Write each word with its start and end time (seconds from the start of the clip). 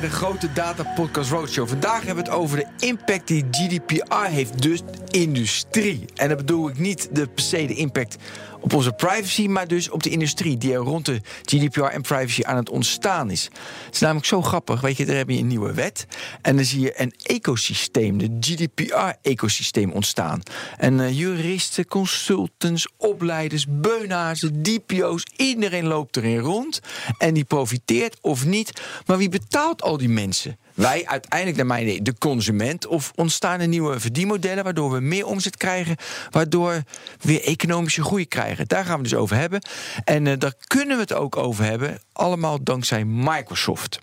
de 0.00 0.10
grote 0.10 0.52
Data 0.52 0.82
Podcast 0.94 1.30
Roadshow. 1.30 1.68
Vandaag 1.68 2.04
hebben 2.04 2.24
we 2.24 2.30
het 2.30 2.38
over 2.40 2.56
de 2.56 2.86
impact 2.86 3.26
die 3.26 3.44
GDPR 3.50 4.24
heeft, 4.24 4.62
dus 4.62 4.82
industrie. 5.10 6.04
En 6.14 6.28
dat 6.28 6.36
bedoel 6.36 6.68
ik 6.68 6.78
niet 6.78 7.08
de, 7.12 7.26
per 7.26 7.44
se 7.44 7.66
de 7.66 7.74
impact 7.74 8.16
op 8.60 8.72
onze 8.72 8.92
privacy, 8.92 9.46
maar 9.46 9.68
dus 9.68 9.90
op 9.90 10.02
de 10.02 10.10
industrie 10.10 10.58
die 10.58 10.72
er 10.72 10.78
rond 10.78 11.06
de 11.06 11.20
GDPR 11.44 11.80
en 11.80 12.02
privacy 12.02 12.42
aan 12.42 12.56
het 12.56 12.70
ontstaan 12.70 13.30
is. 13.30 13.44
Het 13.84 13.94
is 13.94 14.00
namelijk 14.00 14.26
zo 14.26 14.42
grappig, 14.42 14.80
weet 14.80 14.96
je, 14.96 15.06
daar 15.06 15.16
heb 15.16 15.28
je 15.28 15.38
een 15.38 15.46
nieuwe 15.46 15.72
wet 15.72 16.06
en 16.42 16.56
dan 16.56 16.64
zie 16.64 16.80
je 16.80 17.00
een 17.00 17.12
ecosysteem, 17.22 18.18
de 18.18 18.36
GDPR-ecosysteem 18.40 19.90
ontstaan. 19.92 20.42
En 20.76 20.98
uh, 20.98 21.18
juristen, 21.18 21.86
consultants, 21.86 22.88
opleiders, 22.96 23.66
beunhazen, 23.68 24.62
DPO's, 24.62 25.22
iedereen 25.36 25.86
loopt 25.86 26.16
erin 26.16 26.38
rond 26.38 26.80
en 27.18 27.34
die 27.34 27.44
profiteert 27.44 28.18
of 28.20 28.46
niet. 28.46 28.82
Maar 29.06 29.18
wie 29.18 29.28
betaalt 29.28 29.82
al 29.82 29.96
die 29.96 30.08
mensen? 30.08 30.58
Wij 30.80 31.06
uiteindelijk, 31.06 31.56
naar 31.56 31.66
mijn 31.66 31.82
idee, 31.82 32.02
de 32.02 32.18
consument. 32.18 32.86
Of 32.86 33.12
ontstaan 33.14 33.60
er 33.60 33.68
nieuwe 33.68 34.00
verdienmodellen 34.00 34.64
waardoor 34.64 34.90
we 34.90 35.00
meer 35.00 35.26
omzet 35.26 35.56
krijgen, 35.56 35.96
waardoor 36.30 36.72
we 36.72 36.82
weer 37.20 37.42
economische 37.42 38.02
groei 38.02 38.28
krijgen. 38.28 38.68
Daar 38.68 38.84
gaan 38.84 38.96
we 38.96 39.02
dus 39.02 39.14
over 39.14 39.36
hebben. 39.36 39.62
En 40.04 40.26
uh, 40.26 40.34
daar 40.38 40.54
kunnen 40.66 40.96
we 40.96 41.02
het 41.02 41.12
ook 41.12 41.36
over 41.36 41.64
hebben, 41.64 41.98
allemaal 42.12 42.62
dankzij 42.62 43.04
Microsoft. 43.04 44.00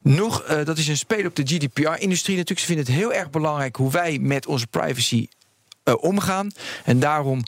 Nog, 0.00 0.50
uh, 0.50 0.64
dat 0.64 0.78
is 0.78 0.88
een 0.88 0.96
speler 0.96 1.26
op 1.26 1.36
de 1.36 1.46
GDPR-industrie 1.46 2.36
natuurlijk. 2.36 2.60
Ze 2.60 2.66
vinden 2.66 2.84
het 2.84 2.94
heel 2.94 3.12
erg 3.12 3.30
belangrijk 3.30 3.76
hoe 3.76 3.90
wij 3.90 4.18
met 4.18 4.46
onze 4.46 4.66
privacy 4.66 5.28
uh, 5.84 5.94
omgaan. 6.00 6.50
En 6.84 7.00
daarom 7.00 7.42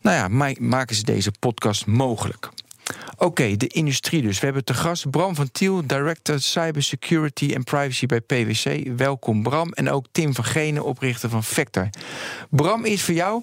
nou 0.00 0.16
ja, 0.16 0.52
maken 0.58 0.96
ze 0.96 1.02
deze 1.02 1.32
podcast 1.38 1.86
mogelijk. 1.86 2.50
Oké, 3.18 3.56
de 3.56 3.66
industrie 3.66 4.22
dus. 4.22 4.38
We 4.38 4.44
hebben 4.44 4.64
te 4.64 4.74
gast 4.74 5.10
Bram 5.10 5.34
van 5.34 5.50
Tiel, 5.50 5.86
Director 5.86 6.40
Cybersecurity 6.40 7.52
en 7.54 7.64
Privacy 7.64 8.06
bij 8.06 8.20
PwC. 8.20 8.96
Welkom 8.96 9.42
Bram. 9.42 9.72
En 9.72 9.90
ook 9.90 10.06
Tim 10.12 10.34
van 10.34 10.44
Genen, 10.44 10.84
oprichter 10.84 11.30
van 11.30 11.44
Vector. 11.44 11.88
Bram, 12.50 12.84
is 12.84 13.02
voor 13.02 13.14
jou. 13.14 13.42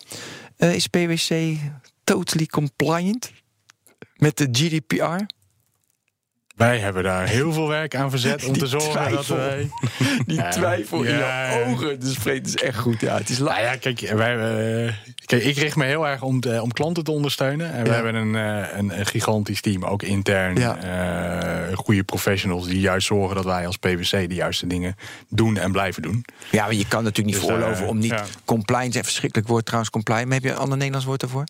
Uh, 0.58 0.76
is 0.76 0.88
PwC 0.88 1.58
totally 2.04 2.46
compliant 2.46 3.32
met 4.16 4.38
de 4.38 4.48
GDPR? 4.52 5.26
Wij 6.54 6.80
hebben 6.80 7.04
daar 7.04 7.28
heel 7.28 7.54
veel 7.54 7.68
werk 7.68 7.96
aan 7.96 8.10
verzet 8.10 8.46
om 8.46 8.58
te 8.58 8.68
zorgen 8.68 8.92
twijfel. 8.92 9.16
dat 9.16 9.28
wij. 9.28 9.70
Die 10.26 10.38
ja, 10.38 10.50
twijfel 10.50 11.04
in 11.04 11.18
ja, 11.18 11.54
je 11.54 11.66
ogen. 11.66 12.00
De 12.00 12.10
spreekt 12.10 12.48
is 12.48 12.56
echt 12.56 12.78
goed. 12.78 13.02
Ja, 13.02 13.18
het 13.18 13.30
is 13.30 13.40
nou 13.40 13.62
ja, 13.62 13.76
kijk, 13.76 14.00
wij, 14.00 14.36
uh, 14.86 14.94
kijk, 15.26 15.44
ik 15.44 15.58
richt 15.58 15.76
me 15.76 15.86
heel 15.86 16.08
erg 16.08 16.22
om, 16.22 16.40
te, 16.40 16.62
om 16.62 16.72
klanten 16.72 17.04
te 17.04 17.12
ondersteunen. 17.12 17.72
En 17.72 17.78
ja. 17.78 17.84
we 17.84 17.90
hebben 17.90 18.16
een, 18.16 18.34
uh, 18.34 18.78
een, 18.78 19.00
een, 19.00 19.06
gigantisch 19.06 19.62
team, 19.62 19.84
ook 19.84 20.04
intern. 20.04 20.58
Goede 21.76 22.04
professionals 22.04 22.68
die 22.68 22.80
juist 22.80 23.08
zorgen 23.08 23.36
dat 23.36 23.46
wij 23.46 23.66
als 23.66 23.78
PwC 23.78 24.10
de 24.10 24.36
juiste 24.36 24.68
dingen 24.68 24.96
doen 25.30 25.58
en 25.58 25.72
blijven 25.72 26.02
doen. 26.02 26.26
Ja, 26.52 26.64
maar 26.64 26.74
je 26.74 26.88
kan 26.88 27.04
natuurlijk 27.04 27.36
niet 27.36 27.46
dus, 27.46 27.56
voorloven 27.56 27.88
om 27.88 27.98
niet 27.98 28.22
compliant. 28.46 28.96
Een 28.96 29.04
verschrikkelijk 29.04 29.48
woord 29.48 29.66
trouwens, 29.66 29.92
compliant. 29.92 30.26
Maar 30.26 30.34
heb 30.34 30.44
je 30.44 30.50
een 30.50 30.58
ander 30.58 30.78
Nederlands 30.78 31.06
woord 31.06 31.20
daarvoor? 31.20 31.46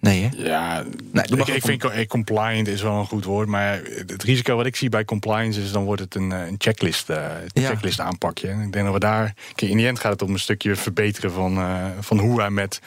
Nee, 0.00 0.22
hè? 0.22 0.28
Ja, 0.36 0.84
nee, 1.12 1.24
ik, 1.24 1.46
ik 1.46 1.62
vind 1.62 1.84
eh, 1.84 2.06
compliant 2.06 2.68
is 2.68 2.82
wel 2.82 2.98
een 2.98 3.06
goed 3.06 3.24
woord. 3.24 3.48
Maar 3.48 3.80
het 4.06 4.22
risico 4.22 4.56
wat 4.56 4.66
ik 4.66 4.76
zie 4.76 4.88
bij 4.88 5.04
compliance 5.04 5.62
is... 5.62 5.72
dan 5.72 5.84
wordt 5.84 6.00
het 6.00 6.14
een, 6.14 6.30
een 6.30 6.54
checklist, 6.58 7.10
uh, 7.10 7.26
checklist 7.54 8.00
aanpakje. 8.00 8.48
Ik 8.48 8.72
denk 8.72 8.84
dat 8.84 8.92
we 8.92 9.00
daar... 9.00 9.34
Kijk, 9.54 9.70
in 9.70 9.76
die 9.76 9.86
end 9.86 10.00
gaat 10.00 10.12
het 10.12 10.22
om 10.22 10.32
een 10.32 10.38
stukje 10.38 10.76
verbeteren 10.76 11.32
van, 11.32 11.58
uh, 11.58 11.84
van 12.00 12.18
hoe 12.18 12.36
wij 12.36 12.50
met 12.50 12.80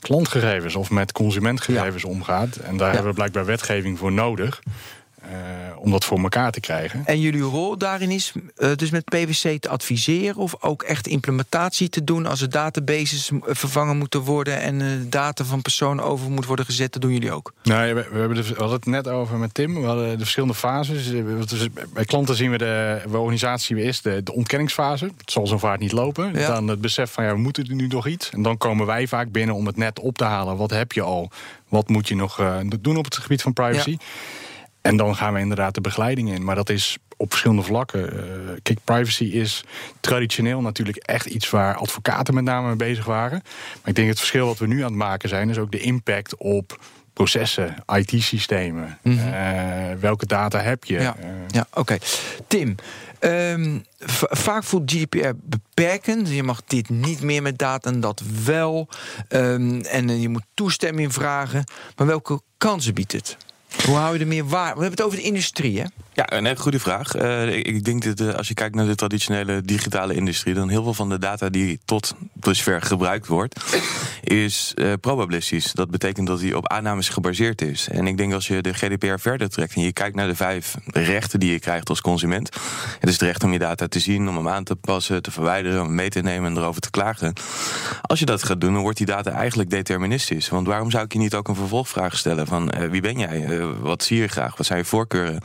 klantgegevens... 0.00 0.74
of 0.74 0.90
met 0.90 1.12
consumentgegevens 1.12 2.02
ja. 2.02 2.08
omgaat. 2.08 2.56
En 2.56 2.76
daar 2.76 2.88
ja. 2.88 2.94
hebben 2.94 3.10
we 3.10 3.16
blijkbaar 3.16 3.44
wetgeving 3.44 3.98
voor 3.98 4.12
nodig. 4.12 4.62
Uh, 5.26 5.76
om 5.78 5.90
dat 5.90 6.04
voor 6.04 6.18
elkaar 6.18 6.52
te 6.52 6.60
krijgen. 6.60 7.02
En 7.04 7.20
jullie 7.20 7.42
rol 7.42 7.78
daarin 7.78 8.10
is 8.10 8.32
uh, 8.58 8.70
dus 8.76 8.90
met 8.90 9.04
PwC 9.04 9.60
te 9.60 9.68
adviseren 9.68 10.36
of 10.36 10.62
ook 10.62 10.82
echt 10.82 11.06
implementatie 11.06 11.88
te 11.88 12.04
doen 12.04 12.26
als 12.26 12.40
er 12.40 12.50
databases 12.50 13.30
vervangen 13.42 13.96
moeten 13.96 14.20
worden 14.20 14.60
en 14.60 15.06
data 15.10 15.44
van 15.44 15.62
personen 15.62 16.04
over 16.04 16.30
moet 16.30 16.46
worden 16.46 16.64
gezet, 16.64 16.92
dat 16.92 17.02
doen 17.02 17.12
jullie 17.12 17.32
ook? 17.32 17.52
Nou, 17.62 17.94
we, 17.94 18.08
we, 18.12 18.18
hebben 18.18 18.44
we 18.56 18.64
het 18.64 18.86
net 18.86 19.08
over 19.08 19.36
met 19.36 19.54
Tim. 19.54 19.80
We 19.80 19.86
hadden 19.86 20.10
de 20.10 20.18
verschillende 20.18 20.54
fases. 20.54 21.10
Dus 21.48 21.68
bij 21.92 22.04
klanten 22.04 22.34
zien 22.34 22.50
we 22.50 22.58
de, 22.58 23.02
de 23.10 23.18
organisatie 23.18 23.76
eerst 23.76 24.02
de, 24.02 24.22
de 24.22 24.32
ontkenningsfase. 24.32 25.04
Het 25.04 25.30
zal 25.30 25.46
zo 25.46 25.58
vaart 25.58 25.80
niet 25.80 25.92
lopen. 25.92 26.38
Ja. 26.38 26.46
Dan 26.46 26.68
het 26.68 26.80
besef 26.80 27.12
van 27.12 27.24
ja, 27.24 27.32
we 27.32 27.38
moeten 27.38 27.66
er 27.68 27.74
nu 27.74 27.86
nog 27.86 28.06
iets. 28.06 28.30
En 28.30 28.42
dan 28.42 28.58
komen 28.58 28.86
wij 28.86 29.06
vaak 29.06 29.32
binnen 29.32 29.54
om 29.54 29.66
het 29.66 29.76
net 29.76 30.00
op 30.00 30.16
te 30.16 30.24
halen. 30.24 30.56
Wat 30.56 30.70
heb 30.70 30.92
je 30.92 31.02
al? 31.02 31.30
Wat 31.68 31.88
moet 31.88 32.08
je 32.08 32.16
nog 32.16 32.40
doen 32.80 32.96
op 32.96 33.04
het 33.04 33.16
gebied 33.16 33.42
van 33.42 33.52
privacy? 33.52 33.90
Ja. 33.90 33.96
En 34.86 34.96
dan 34.96 35.16
gaan 35.16 35.32
we 35.32 35.40
inderdaad 35.40 35.74
de 35.74 35.80
begeleiding 35.80 36.32
in. 36.32 36.44
Maar 36.44 36.54
dat 36.54 36.68
is 36.68 36.98
op 37.16 37.28
verschillende 37.30 37.62
vlakken. 37.62 38.14
Uh, 38.14 38.20
kijk, 38.62 38.78
privacy 38.84 39.24
is 39.24 39.64
traditioneel 40.00 40.60
natuurlijk 40.60 40.96
echt 40.96 41.26
iets 41.26 41.50
waar 41.50 41.76
advocaten 41.76 42.34
met 42.34 42.44
name 42.44 42.66
mee 42.66 42.76
bezig 42.76 43.04
waren. 43.04 43.40
Maar 43.74 43.88
ik 43.88 43.94
denk 43.94 44.08
het 44.08 44.18
verschil 44.18 44.46
wat 44.46 44.58
we 44.58 44.66
nu 44.66 44.78
aan 44.78 44.88
het 44.88 44.94
maken 44.94 45.28
zijn, 45.28 45.50
is 45.50 45.58
ook 45.58 45.72
de 45.72 45.78
impact 45.78 46.36
op 46.36 46.80
processen, 47.12 47.74
IT-systemen. 47.86 48.98
Mm 49.02 49.18
-hmm. 49.18 49.32
uh, 49.32 50.00
welke 50.00 50.26
data 50.26 50.60
heb 50.60 50.84
je? 50.84 51.00
Ja, 51.00 51.16
uh, 51.20 51.26
ja 51.48 51.66
oké. 51.70 51.80
Okay. 51.80 52.00
Tim, 52.46 52.74
um, 53.20 53.84
vaak 54.30 54.64
voelt 54.64 54.90
GDPR 54.90 55.30
beperkend. 55.42 56.28
Je 56.28 56.42
mag 56.42 56.62
dit 56.64 56.88
niet 56.88 57.22
meer 57.22 57.42
met 57.42 57.58
data 57.58 57.90
en 57.90 58.00
dat 58.00 58.22
wel. 58.44 58.88
Um, 59.28 59.80
en 59.80 60.20
je 60.20 60.28
moet 60.28 60.44
toestemming 60.54 61.12
vragen. 61.12 61.64
Maar 61.96 62.06
welke 62.06 62.40
kansen 62.58 62.94
biedt 62.94 63.12
het? 63.12 63.36
Hoe 63.84 63.96
hou 63.96 64.14
je 64.14 64.20
er 64.20 64.26
meer 64.26 64.46
waar? 64.46 64.74
We 64.74 64.80
hebben 64.80 64.90
het 64.90 65.02
over 65.02 65.18
de 65.18 65.24
industrie, 65.24 65.80
hè? 65.80 65.86
Ja, 66.16 66.32
een 66.32 66.46
echt 66.46 66.60
goede 66.60 66.78
vraag. 66.78 67.16
Uh, 67.16 67.56
ik 67.56 67.84
denk 67.84 68.04
dat 68.04 68.20
uh, 68.20 68.34
als 68.34 68.48
je 68.48 68.54
kijkt 68.54 68.74
naar 68.74 68.86
de 68.86 68.94
traditionele 68.94 69.62
digitale 69.62 70.14
industrie, 70.14 70.54
dan 70.54 70.68
heel 70.68 70.82
veel 70.82 70.94
van 70.94 71.08
de 71.08 71.18
data 71.18 71.48
die 71.48 71.78
tot 71.84 72.14
dusver 72.32 72.82
gebruikt 72.82 73.26
wordt, 73.26 73.60
is 74.22 74.72
uh, 74.74 74.92
probabilistisch. 75.00 75.72
Dat 75.72 75.90
betekent 75.90 76.26
dat 76.26 76.40
die 76.40 76.56
op 76.56 76.68
aannames 76.68 77.08
gebaseerd 77.08 77.62
is. 77.62 77.88
En 77.88 78.06
ik 78.06 78.16
denk 78.16 78.32
als 78.32 78.46
je 78.46 78.62
de 78.62 78.74
GDPR 78.74 79.18
verder 79.18 79.48
trekt 79.48 79.74
en 79.74 79.82
je 79.82 79.92
kijkt 79.92 80.16
naar 80.16 80.26
de 80.26 80.36
vijf 80.36 80.74
rechten 80.86 81.40
die 81.40 81.52
je 81.52 81.58
krijgt 81.58 81.88
als 81.88 82.00
consument. 82.00 82.54
Het 83.00 83.08
is 83.08 83.12
het 83.12 83.22
recht 83.22 83.44
om 83.44 83.52
je 83.52 83.58
data 83.58 83.86
te 83.88 83.98
zien, 83.98 84.28
om 84.28 84.36
hem 84.36 84.48
aan 84.48 84.64
te 84.64 84.76
passen, 84.76 85.22
te 85.22 85.30
verwijderen, 85.30 85.82
om 85.82 85.94
mee 85.94 86.08
te 86.08 86.20
nemen 86.20 86.50
en 86.50 86.56
erover 86.56 86.80
te 86.80 86.90
klagen. 86.90 87.32
Als 88.02 88.18
je 88.18 88.26
dat 88.26 88.42
gaat 88.42 88.60
doen, 88.60 88.72
dan 88.72 88.82
wordt 88.82 88.98
die 88.98 89.06
data 89.06 89.30
eigenlijk 89.30 89.70
deterministisch. 89.70 90.48
Want 90.48 90.66
waarom 90.66 90.90
zou 90.90 91.04
ik 91.04 91.12
je 91.12 91.18
niet 91.18 91.34
ook 91.34 91.48
een 91.48 91.54
vervolgvraag 91.54 92.16
stellen 92.16 92.46
van 92.46 92.72
wie 92.90 93.00
ben 93.00 93.18
jij? 93.18 93.65
Wat 93.80 94.02
zie 94.02 94.18
je 94.18 94.28
graag? 94.28 94.56
Wat 94.56 94.66
zijn 94.66 94.78
je 94.78 94.84
voorkeuren? 94.84 95.40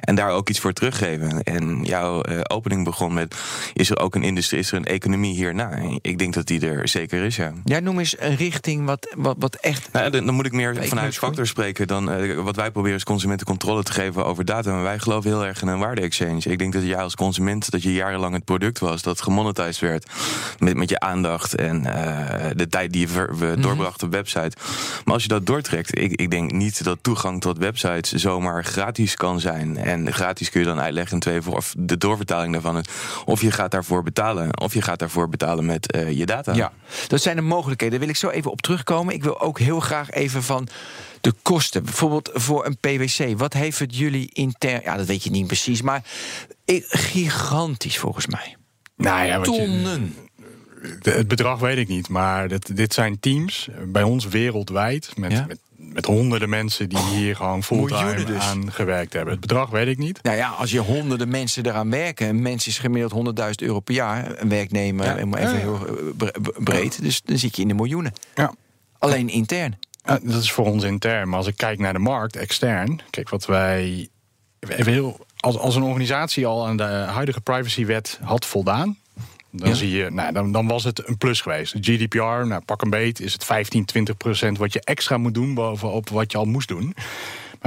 En 0.00 0.14
daar 0.14 0.30
ook 0.30 0.48
iets 0.48 0.60
voor 0.60 0.72
teruggeven. 0.72 1.42
En 1.42 1.84
jouw 1.84 2.24
uh, 2.28 2.40
opening 2.46 2.84
begon 2.84 3.14
met: 3.14 3.36
is 3.72 3.90
er 3.90 3.98
ook 3.98 4.14
een 4.14 4.22
industrie, 4.22 4.60
is 4.60 4.70
er 4.70 4.76
een 4.76 4.84
economie 4.84 5.34
hierna? 5.34 5.70
En 5.70 5.98
ik 6.02 6.18
denk 6.18 6.34
dat 6.34 6.46
die 6.46 6.66
er 6.66 6.88
zeker 6.88 7.24
is, 7.24 7.36
ja. 7.36 7.52
Ja, 7.64 7.78
noem 7.78 7.98
eens 7.98 8.20
een 8.20 8.36
richting 8.36 8.84
wat, 8.84 9.14
wat, 9.16 9.36
wat 9.38 9.54
echt. 9.54 9.88
Nou, 9.92 10.10
dan, 10.10 10.26
dan, 10.26 10.34
moet 10.34 10.46
ik 10.46 10.52
meer 10.52 10.86
vanuit 10.86 11.18
factor 11.18 11.46
spreken 11.46 11.86
dan 11.86 12.22
uh, 12.22 12.42
wat 12.42 12.56
wij 12.56 12.70
proberen 12.70 12.96
is 12.96 13.04
consumenten 13.04 13.46
controle 13.46 13.82
te 13.82 13.92
geven 13.92 14.24
over 14.24 14.44
data. 14.44 14.72
Maar 14.72 14.82
wij 14.82 14.98
geloven 14.98 15.30
heel 15.30 15.46
erg 15.46 15.62
in 15.62 15.68
een 15.68 15.78
waarde-exchange. 15.78 16.40
Ik 16.40 16.58
denk 16.58 16.72
dat 16.72 16.82
jij 16.82 17.02
als 17.02 17.14
consument 17.14 17.70
dat 17.70 17.82
je 17.82 17.92
jarenlang 17.92 18.34
het 18.34 18.44
product 18.44 18.78
was 18.78 19.02
dat 19.02 19.20
gemonetized 19.20 19.78
werd 19.78 20.06
met, 20.58 20.76
met 20.76 20.88
je 20.88 21.00
aandacht 21.00 21.54
en 21.54 21.82
uh, 21.86 22.46
de 22.54 22.68
tijd 22.68 22.92
die 22.92 23.08
je 23.08 23.34
we 23.38 23.54
doorbracht 23.58 24.02
op 24.02 24.10
website. 24.10 24.56
Maar 25.04 25.14
als 25.14 25.22
je 25.22 25.28
dat 25.28 25.46
doortrekt, 25.46 25.98
ik, 25.98 26.12
ik 26.12 26.30
denk 26.30 26.52
niet 26.52 26.84
dat 26.84 26.98
toegang 27.00 27.40
tot 27.40 27.55
websites 27.58 28.12
zomaar 28.12 28.64
gratis 28.64 29.14
kan 29.14 29.40
zijn. 29.40 29.76
En 29.76 30.12
gratis 30.12 30.50
kun 30.50 30.60
je 30.60 30.66
dan 30.66 30.80
uitleggen 30.80 31.12
in 31.12 31.20
twee 31.20 31.42
voor 31.42 31.56
of 31.56 31.74
de 31.78 31.96
doorvertaling 31.96 32.52
daarvan. 32.52 32.84
Of 33.24 33.40
je 33.40 33.50
gaat 33.50 33.70
daarvoor 33.70 34.02
betalen, 34.02 34.60
of 34.60 34.74
je 34.74 34.82
gaat 34.82 34.98
daarvoor 34.98 35.28
betalen 35.28 35.66
met 35.66 35.94
uh, 35.94 36.12
je 36.12 36.26
data. 36.26 36.54
Ja, 36.54 36.72
dat 37.08 37.22
zijn 37.22 37.36
de 37.36 37.42
mogelijkheden. 37.42 37.98
Daar 37.98 38.06
wil 38.06 38.14
ik 38.14 38.20
zo 38.20 38.28
even 38.28 38.50
op 38.50 38.60
terugkomen. 38.60 39.14
Ik 39.14 39.22
wil 39.22 39.40
ook 39.40 39.58
heel 39.58 39.80
graag 39.80 40.10
even 40.10 40.42
van 40.42 40.68
de 41.20 41.34
kosten. 41.42 41.84
Bijvoorbeeld 41.84 42.30
voor 42.32 42.66
een 42.66 42.78
PwC. 42.78 43.38
Wat 43.38 43.52
heeft 43.52 43.78
het 43.78 43.96
jullie 43.96 44.30
intern? 44.32 44.80
Ja, 44.84 44.96
dat 44.96 45.06
weet 45.06 45.24
je 45.24 45.30
niet 45.30 45.46
precies, 45.46 45.82
maar 45.82 46.02
gigantisch 46.88 47.98
volgens 47.98 48.26
mij. 48.26 48.56
Nou 48.96 49.26
ja, 49.26 49.40
Tonnen. 49.40 50.14
Je, 51.02 51.10
het 51.10 51.28
bedrag 51.28 51.58
weet 51.58 51.78
ik 51.78 51.88
niet, 51.88 52.08
maar 52.08 52.48
dit, 52.48 52.76
dit 52.76 52.94
zijn 52.94 53.20
teams 53.20 53.68
bij 53.86 54.02
ons 54.02 54.28
wereldwijd 54.28 55.16
met, 55.16 55.32
ja? 55.32 55.44
met 55.48 55.58
met 55.96 56.06
honderden 56.06 56.48
mensen 56.48 56.88
die 56.88 56.98
hier 56.98 57.36
gewoon 57.36 57.62
fulltime 57.62 58.24
dus. 58.24 58.42
aan 58.42 58.72
gewerkt 58.72 59.12
hebben. 59.12 59.32
Het 59.32 59.40
bedrag 59.40 59.70
weet 59.70 59.86
ik 59.86 59.98
niet. 59.98 60.22
Nou 60.22 60.36
ja, 60.36 60.48
als 60.48 60.70
je 60.70 60.78
honderden 60.78 61.28
mensen 61.28 61.66
eraan 61.66 61.90
werken... 61.90 62.28
een 62.28 62.42
mens 62.42 62.66
is 62.66 62.78
gemiddeld 62.78 63.36
100.000 63.40 63.50
euro 63.56 63.80
per 63.80 63.94
jaar... 63.94 64.40
een 64.40 64.48
werknemer, 64.48 65.06
ja. 65.06 65.16
even 65.16 65.40
ja. 65.40 65.50
heel 65.50 65.86
breed... 66.56 67.02
dus 67.02 67.22
dan 67.22 67.38
zit 67.38 67.56
je 67.56 67.62
in 67.62 67.68
de 67.68 67.74
miljoenen. 67.74 68.12
Ja. 68.34 68.52
Alleen 68.98 69.28
intern. 69.28 69.78
Ja, 70.04 70.18
dat 70.22 70.42
is 70.42 70.52
voor 70.52 70.66
ons 70.66 70.84
intern. 70.84 71.28
Maar 71.28 71.38
als 71.38 71.46
ik 71.46 71.56
kijk 71.56 71.78
naar 71.78 71.92
de 71.92 71.98
markt, 71.98 72.36
extern... 72.36 73.00
kijk, 73.10 73.28
wat 73.28 73.46
wij... 73.46 74.08
Even 74.60 74.92
heel, 74.92 75.26
als, 75.36 75.58
als 75.58 75.76
een 75.76 75.82
organisatie 75.82 76.46
al 76.46 76.66
aan 76.66 76.76
de 76.76 76.84
huidige 76.84 77.40
privacywet 77.40 78.18
had 78.22 78.46
voldaan... 78.46 78.96
Dan, 79.56 79.68
ja. 79.68 79.74
zie 79.74 79.90
je, 79.90 80.10
nou, 80.10 80.32
dan, 80.32 80.52
dan 80.52 80.66
was 80.66 80.84
het 80.84 81.08
een 81.08 81.18
plus 81.18 81.40
geweest. 81.40 81.74
GDPR, 81.80 82.46
nou, 82.46 82.62
pak 82.64 82.82
een 82.82 82.90
beet, 82.90 83.20
is 83.20 83.32
het 83.32 83.44
15, 83.44 83.84
20 83.84 84.16
procent 84.16 84.58
wat 84.58 84.72
je 84.72 84.80
extra 84.80 85.16
moet 85.16 85.34
doen 85.34 85.54
bovenop 85.54 86.08
wat 86.08 86.32
je 86.32 86.38
al 86.38 86.44
moest 86.44 86.68
doen. 86.68 86.94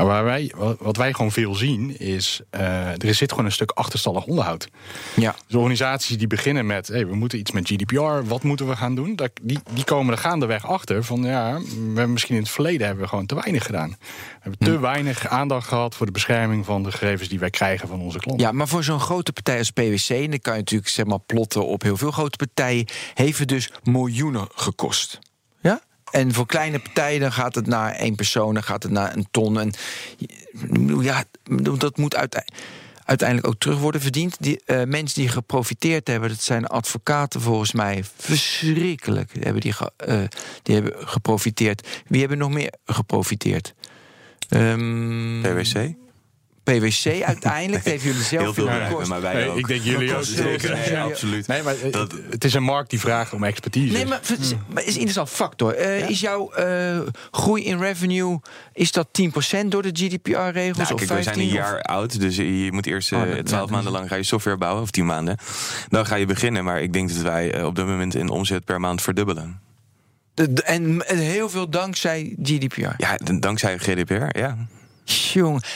Maar 0.06 0.24
Nou, 0.24 0.24
waar 0.24 0.34
wij, 0.34 0.76
wat 0.80 0.98
wij 0.98 1.14
gewoon 1.14 1.32
veel 1.32 1.56
zien 1.56 2.00
is, 2.00 2.42
uh, 2.56 3.04
er 3.04 3.14
zit 3.14 3.30
gewoon 3.30 3.46
een 3.46 3.52
stuk 3.52 3.72
achterstallig 3.72 4.26
onderhoud. 4.26 4.70
Ja. 5.16 5.36
Dus 5.48 5.56
organisaties 5.56 6.18
die 6.18 6.28
beginnen 6.28 6.66
met, 6.66 6.88
hey, 6.88 7.08
we 7.08 7.16
moeten 7.16 7.40
iets 7.40 7.52
met 7.52 7.68
GDPR, 7.68 8.28
wat 8.28 8.44
moeten 8.44 8.68
we 8.68 8.76
gaan 8.76 8.96
doen? 8.96 9.20
Die, 9.42 9.60
die 9.74 9.84
komen 9.84 10.14
er 10.14 10.20
gaandeweg 10.20 10.68
achter 10.68 11.04
van, 11.04 11.24
ja, 11.24 11.60
we 11.60 11.96
hebben 11.96 12.12
misschien 12.12 12.36
in 12.36 12.42
het 12.42 12.52
verleden 12.52 12.86
hebben 12.86 13.04
we 13.04 13.10
gewoon 13.10 13.26
te 13.26 13.36
weinig 13.36 13.66
gedaan. 13.66 13.90
We 13.90 13.96
hebben 14.40 14.60
te 14.60 14.72
hm. 14.72 14.80
weinig 14.80 15.28
aandacht 15.28 15.68
gehad 15.68 15.96
voor 15.96 16.06
de 16.06 16.12
bescherming 16.12 16.66
van 16.66 16.84
de 16.84 16.92
gegevens 16.92 17.30
die 17.30 17.40
wij 17.40 17.50
krijgen 17.50 17.88
van 17.88 18.00
onze 18.02 18.20
klanten. 18.20 18.46
Ja, 18.46 18.52
maar 18.52 18.68
voor 18.68 18.84
zo'n 18.84 19.00
grote 19.00 19.34
partij 19.34 19.58
als 19.58 19.72
PwC, 19.72 20.10
en 20.10 20.30
dan 20.30 20.40
kan 20.40 20.54
je 20.54 20.60
natuurlijk 20.60 20.90
zeg 20.90 21.06
maar 21.06 21.20
plotten 21.20 21.66
op 21.66 21.82
heel 21.82 21.98
veel 21.98 22.12
grote 22.12 22.38
partijen, 22.38 22.86
heeft 23.14 23.40
het 23.40 23.48
dus 23.48 23.72
miljoenen 23.84 24.48
gekost. 24.56 25.20
En 26.12 26.34
voor 26.34 26.46
kleine 26.46 26.80
partijen 26.80 27.32
gaat 27.32 27.56
het 27.56 27.68
naar 27.68 27.94
één 27.94 28.16
persoon, 28.16 28.54
dan 28.54 28.64
gaat 28.64 28.84
het 28.84 28.92
naar 28.92 29.16
een 29.16 29.28
ton. 29.32 29.60
En 29.60 29.74
ja, 31.02 31.24
dat 31.80 31.98
moet 31.98 32.16
uiteindelijk 33.10 33.48
ook 33.48 33.60
terug 33.60 33.80
worden 33.80 34.02
verdiend. 34.02 34.36
Die 34.40 34.62
uh, 34.66 34.84
mensen 34.84 35.22
die 35.22 35.30
geprofiteerd 35.30 36.08
hebben, 36.08 36.30
dat 36.30 36.42
zijn 36.42 36.68
advocaten 36.68 37.42
volgens 37.42 37.72
mij 37.72 38.04
verschrikkelijk. 38.18 39.34
Die 39.34 39.44
hebben, 39.44 39.62
die, 39.62 39.74
uh, 40.08 40.22
die 40.64 40.76
hebben 40.76 41.08
geprofiteerd. 41.08 41.88
Wie 42.08 42.20
hebben 42.20 42.38
nog 42.38 42.52
meer 42.52 42.74
geprofiteerd? 42.86 43.74
Um, 44.50 45.44
ehm, 45.44 45.54
PwC? 45.54 45.94
PwC 46.78 47.24
uiteindelijk. 47.24 47.86
heeft 47.86 48.04
jullie 48.04 48.22
zelf 48.22 48.44
Heel 48.44 48.54
veel 48.54 48.66
bedrijven, 48.66 49.08
maar 49.08 49.22
wij 49.22 49.50
ook. 49.50 49.58
Ik 49.58 49.68
denk 49.68 49.82
jullie 49.82 50.16
ook 50.16 50.24
zeker. 50.24 50.74
Nee, 50.74 51.00
absoluut. 51.00 51.48
Nee, 51.48 51.64
maar 51.64 51.76
dat, 51.92 52.14
het 52.30 52.44
is 52.44 52.54
een 52.54 52.64
markt 52.64 52.90
die 52.90 53.00
vraagt 53.00 53.34
om 53.34 53.44
expertise. 53.44 53.94
Nee, 53.94 54.06
maar, 54.06 54.20
het 54.20 54.40
is 54.40 54.52
een 54.52 54.86
interessant 54.86 55.30
factor. 55.30 55.80
Uh, 55.80 56.10
Is 56.10 56.20
jouw 56.20 56.52
uh, 56.60 57.00
groei 57.32 57.64
in 57.64 57.80
revenue, 57.80 58.40
is 58.74 58.92
dat 58.92 59.08
10% 59.22 59.66
door 59.68 59.82
de 59.82 59.90
GDPR-regels? 59.94 60.78
Nou, 60.78 60.96
kijk, 60.96 61.10
we 61.10 61.24
zijn 61.24 61.40
een 61.40 61.48
jaar 61.48 61.82
oud, 61.82 62.20
dus 62.20 62.36
je 62.36 62.70
moet 62.72 62.86
eerst 62.86 63.12
uh, 63.12 63.20
oh, 63.20 63.38
12 63.38 63.70
maanden 63.70 63.92
lang 63.92 64.08
ga 64.08 64.16
je 64.16 64.24
software 64.24 64.58
bouwen, 64.58 64.82
of 64.82 64.92
10 64.92 65.06
maanden. 65.06 65.38
Dan 65.90 66.06
ga 66.06 66.16
je 66.16 66.26
beginnen, 66.26 66.64
maar 66.64 66.82
ik 66.82 66.94
denk 66.94 67.14
dat 67.14 67.22
wij 67.22 67.64
op 67.64 67.76
dit 67.76 67.86
moment 67.86 68.16
in 68.16 68.30
omzet 68.30 68.66
per 68.66 68.80
maand 68.80 69.02
verdubbelen. 69.02 69.62
En 70.64 71.04
heel 71.06 71.50
veel 71.50 71.70
dankzij 71.70 72.36
GDPR? 72.44 72.90
Ja, 72.98 73.18
dankzij 73.40 73.78
GDPR, 73.78 74.40
ja. 74.40 74.58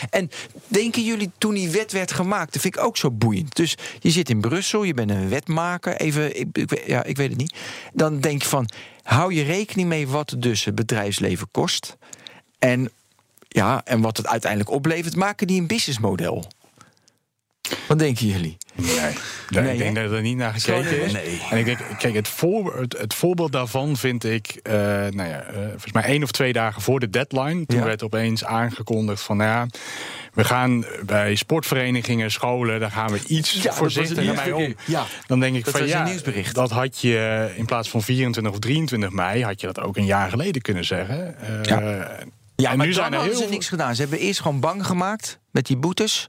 En 0.09 0.29
denken 0.67 1.03
jullie 1.03 1.31
toen 1.37 1.53
die 1.53 1.69
wet 1.69 1.91
werd 1.91 2.11
gemaakt, 2.11 2.53
dat 2.53 2.61
vind 2.61 2.75
ik 2.75 2.83
ook 2.83 2.97
zo 2.97 3.11
boeiend. 3.11 3.55
Dus 3.55 3.75
je 3.99 4.09
zit 4.09 4.29
in 4.29 4.41
Brussel, 4.41 4.83
je 4.83 4.93
bent 4.93 5.09
een 5.09 5.29
wetmaker, 5.29 5.95
even, 5.95 6.39
ik, 6.39 6.83
ja, 6.87 7.03
ik 7.03 7.17
weet 7.17 7.29
het 7.29 7.37
niet. 7.37 7.55
Dan 7.93 8.19
denk 8.19 8.41
je 8.41 8.47
van, 8.47 8.69
hou 9.03 9.33
je 9.33 9.43
rekening 9.43 9.87
mee 9.87 10.07
wat 10.07 10.35
dus 10.37 10.65
het 10.65 10.75
bedrijfsleven 10.75 11.47
kost. 11.51 11.97
En, 12.59 12.89
ja, 13.47 13.81
en 13.85 14.01
wat 14.01 14.17
het 14.17 14.27
uiteindelijk 14.27 14.71
oplevert, 14.71 15.15
maken 15.15 15.47
die 15.47 15.61
een 15.61 15.67
businessmodel. 15.67 16.47
Wat 17.87 17.99
denken 17.99 18.27
jullie? 18.27 18.57
Nee, 18.75 19.71
ik 19.71 19.77
denk 19.77 19.95
dat 19.95 20.11
er 20.11 20.21
niet 20.21 20.37
naar 20.37 20.53
gekeken 20.53 21.03
is. 21.03 21.11
Nee. 21.11 21.41
En 21.49 21.57
ik 21.57 21.65
denk, 21.65 21.79
kijk, 21.97 22.13
het, 22.13 22.27
voor, 22.27 22.79
het, 22.97 23.13
voorbeeld 23.13 23.51
daarvan 23.51 23.97
vind 23.97 24.23
ik, 24.23 24.59
uh, 24.63 24.73
nou 24.73 25.29
ja, 25.29 25.45
uh, 25.51 25.57
volgens 25.69 25.91
mij 25.91 26.03
één 26.03 26.23
of 26.23 26.31
twee 26.31 26.53
dagen 26.53 26.81
voor 26.81 26.99
de 26.99 27.09
deadline. 27.09 27.65
Toen 27.65 27.83
werd 27.83 28.03
opeens 28.03 28.45
aangekondigd 28.45 29.21
van, 29.21 29.37
nou 29.37 29.49
ja, 29.49 29.67
we 30.33 30.43
gaan 30.43 30.85
bij 31.05 31.35
sportverenigingen, 31.35 32.31
scholen, 32.31 32.79
daar 32.79 32.91
gaan 32.91 33.11
we 33.11 33.19
iets 33.27 33.51
ja, 33.51 33.73
voorzichtiger 33.73 34.35
mee 34.35 34.55
om. 34.55 34.75
Ja. 34.85 35.05
Dan 35.27 35.39
denk 35.39 35.55
ik 35.55 35.65
dat 35.65 35.77
van 35.77 35.87
ja, 35.87 36.03
nieuwsbericht. 36.03 36.55
dat 36.55 36.71
had 36.71 36.99
je 36.99 37.49
in 37.55 37.65
plaats 37.65 37.89
van 37.89 38.01
24 38.01 38.53
of 38.53 38.59
23 38.59 39.11
mei, 39.11 39.43
had 39.43 39.61
je 39.61 39.67
dat 39.67 39.79
ook 39.79 39.97
een 39.97 40.05
jaar 40.05 40.29
geleden 40.29 40.61
kunnen 40.61 40.85
zeggen. 40.85 41.35
Uh, 41.41 41.63
ja. 41.63 42.07
Ja, 42.55 42.71
en 42.71 42.77
maar 42.77 42.85
nu 42.85 42.93
zijn 42.93 43.13
er 43.13 43.21
heel 43.21 43.35
ze 43.35 43.47
niks 43.49 43.67
gedaan. 43.67 43.95
Ze 43.95 44.01
hebben 44.01 44.19
eerst 44.19 44.41
gewoon 44.41 44.59
bang 44.59 44.85
gemaakt 44.85 45.39
met 45.51 45.65
die 45.65 45.77
boetes. 45.77 46.27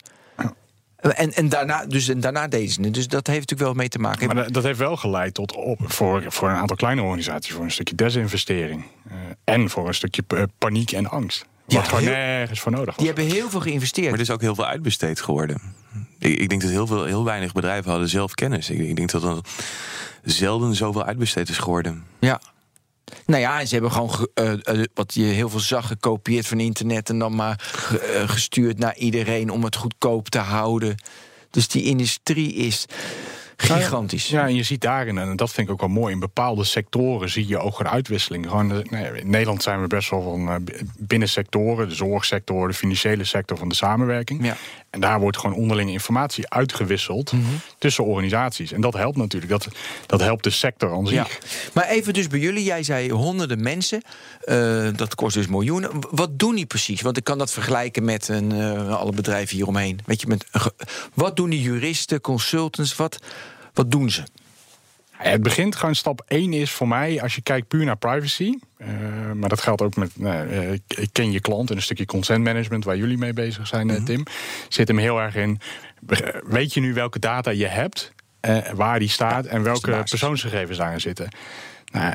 En, 1.13 1.33
en, 1.33 1.49
daarna, 1.49 1.87
dus, 1.87 2.09
en 2.09 2.21
daarna 2.21 2.49
deze. 2.49 2.91
Dus 2.91 3.09
dat 3.09 3.27
heeft 3.27 3.41
natuurlijk 3.41 3.69
wel 3.69 3.75
mee 3.75 3.89
te 3.89 3.99
maken. 3.99 4.35
Maar 4.35 4.53
dat 4.53 4.63
heeft 4.63 4.79
wel 4.79 4.97
geleid 4.97 5.35
tot 5.35 5.53
op, 5.53 5.81
voor, 5.85 6.25
voor 6.29 6.49
een 6.49 6.57
aantal 6.57 6.77
kleine 6.77 7.03
organisaties 7.03 7.53
voor 7.53 7.65
een 7.65 7.71
stukje 7.71 7.95
desinvestering. 7.95 8.85
Uh, 9.09 9.15
en 9.45 9.71
voor 9.71 9.89
een 9.89 9.95
stukje 9.95 10.25
paniek 10.59 10.93
en 10.93 11.11
angst. 11.11 11.47
Wat 11.65 11.75
ja, 11.75 11.83
gewoon 11.83 12.05
nergens 12.05 12.61
voor 12.61 12.73
nodig 12.73 12.87
was. 12.87 12.97
Die 12.97 13.07
hebben 13.07 13.25
heel 13.25 13.51
veel 13.51 13.61
geïnvesteerd. 13.61 14.07
Maar 14.07 14.19
er 14.19 14.25
is 14.25 14.31
ook 14.31 14.41
heel 14.41 14.55
veel 14.55 14.67
uitbesteed 14.67 15.21
geworden. 15.21 15.61
Ik, 16.19 16.39
ik 16.39 16.49
denk 16.49 16.61
dat 16.61 16.71
heel, 16.71 16.87
veel, 16.87 17.05
heel 17.05 17.25
weinig 17.25 17.53
bedrijven 17.53 17.91
hadden 17.91 18.09
zelf 18.09 18.35
kennis. 18.35 18.71
Ik, 18.71 18.79
ik 18.79 18.97
denk 18.97 19.11
dat 19.11 19.23
er 19.23 19.39
zelden 20.23 20.75
zoveel 20.75 21.05
uitbesteed 21.05 21.49
is 21.49 21.59
geworden. 21.59 22.05
Ja, 22.19 22.41
nou 23.27 23.41
ja, 23.41 23.65
ze 23.65 23.73
hebben 23.75 23.93
gewoon 23.93 24.29
uh, 24.35 24.85
wat 24.95 25.15
je 25.15 25.23
heel 25.23 25.49
veel 25.49 25.61
zag 25.61 25.87
gekopieerd 25.87 26.47
van 26.47 26.61
internet 26.61 27.09
en 27.09 27.19
dan 27.19 27.35
maar 27.35 27.73
uh, 27.93 28.29
gestuurd 28.29 28.79
naar 28.79 28.97
iedereen 28.97 29.51
om 29.51 29.65
het 29.65 29.77
goedkoop 29.77 30.29
te 30.29 30.39
houden. 30.39 30.97
Dus 31.51 31.69
die 31.69 31.85
industrie 31.85 32.55
is 32.55 32.87
gigantisch. 33.57 34.29
Ja, 34.29 34.47
en 34.47 34.55
je 34.55 34.63
ziet 34.63 34.81
daarin, 34.81 35.19
en 35.19 35.37
dat 35.37 35.53
vind 35.53 35.67
ik 35.67 35.73
ook 35.73 35.81
wel 35.81 35.89
mooi, 35.89 36.13
in 36.13 36.21
bepaalde 36.21 36.65
sectoren 36.65 37.31
zie 37.31 37.49
je 37.49 37.59
ook 37.59 37.81
een 37.81 37.89
uitwisseling. 37.89 38.49
Gewoon, 38.49 38.67
nou 38.67 39.17
in 39.17 39.31
Nederland 39.31 39.63
zijn 39.63 39.81
we 39.81 39.87
best 39.87 40.11
wel 40.11 40.23
van 40.23 40.69
binnen 40.99 41.29
sectoren, 41.29 41.89
de 41.89 41.95
zorgsector, 41.95 42.69
de 42.69 42.75
financiële 42.75 43.25
sector 43.25 43.59
van 43.59 43.69
de 43.69 43.75
samenwerking. 43.75 44.45
Ja. 44.45 44.57
En 44.95 45.01
daar 45.01 45.21
wordt 45.21 45.39
gewoon 45.39 45.57
onderlinge 45.57 45.93
informatie 45.93 46.49
uitgewisseld 46.49 47.33
mhm. 47.33 47.43
tussen 47.79 48.05
organisaties. 48.05 48.73
En 48.73 48.81
dat 48.81 48.95
helpt 48.95 49.17
natuurlijk. 49.17 49.53
Dat, 49.53 49.69
dat 50.07 50.21
helpt 50.21 50.45
de 50.45 50.51
sector 50.51 50.93
aan 50.93 51.07
zich. 51.07 51.17
Ja. 51.17 51.27
Maar 51.73 51.89
even 51.89 52.13
dus 52.13 52.27
bij 52.27 52.39
jullie, 52.39 52.65
jij 52.65 52.83
zei 52.83 53.11
honderden 53.11 53.63
mensen. 53.63 54.03
Uh, 54.45 54.89
dat 54.97 55.15
kost 55.15 55.35
dus 55.35 55.47
miljoenen. 55.47 55.91
Wat 56.11 56.39
doen 56.39 56.55
die 56.55 56.67
precies? 56.67 57.01
Want 57.01 57.17
ik 57.17 57.25
kan 57.25 57.39
dat 57.39 57.53
vergelijken 57.53 58.05
met 58.05 58.29
een, 58.29 58.55
uh, 58.55 58.97
alle 58.97 59.13
bedrijven 59.13 59.57
hieromheen. 59.57 60.01
Weet 60.05 60.21
je, 60.21 60.27
met, 60.27 60.47
wat 61.15 61.37
doen 61.37 61.51
die 61.51 61.63
juristen, 61.63 62.21
consultants? 62.21 62.97
Wat, 62.97 63.19
wat 63.75 63.91
doen 63.91 64.11
ze? 64.11 64.23
Het 65.11 65.43
begint 65.43 65.77
gewoon 65.77 65.95
stap 65.95 66.23
1 66.27 66.53
is 66.53 66.71
voor 66.71 66.89
mij, 66.89 67.23
als 67.23 67.35
je 67.35 67.43
kijkt 67.43 67.69
puur 67.69 67.85
naar 67.85 67.97
privacy. 67.97 68.55
Uh, 68.79 68.89
maar 69.33 69.49
dat 69.49 69.61
geldt 69.61 69.83
ook 69.83 69.97
met, 69.97 70.11
uh, 70.19 70.73
ik 70.73 71.09
ken 71.13 71.33
je 71.33 71.41
klant 71.41 71.71
en 71.71 71.77
een 71.77 71.83
stukje 71.83 72.07
consent 72.07 72.45
management 72.45 72.85
waar 72.85 72.97
jullie 72.97 73.19
mee 73.19 73.33
bezig 73.33 73.67
zijn, 73.67 73.87
mm 73.87 74.05
Tim. 74.05 74.23
Zit 74.69 74.89
hem 74.89 74.99
heel 74.99 75.21
erg 75.21 75.37
in, 75.37 75.61
weet 76.47 76.75
je 76.75 76.81
nu 76.81 76.95
welke 76.95 77.19
data 77.19 77.51
je 77.51 77.67
hebt, 77.67 78.13
waar 78.75 78.99
die 78.99 79.09
staat 79.09 79.47
en 79.47 79.63
welke 79.63 80.03
persoonsgegevens 80.09 80.79
daarin 80.79 81.01
zitten. 81.01 81.29
Nou, 81.93 82.15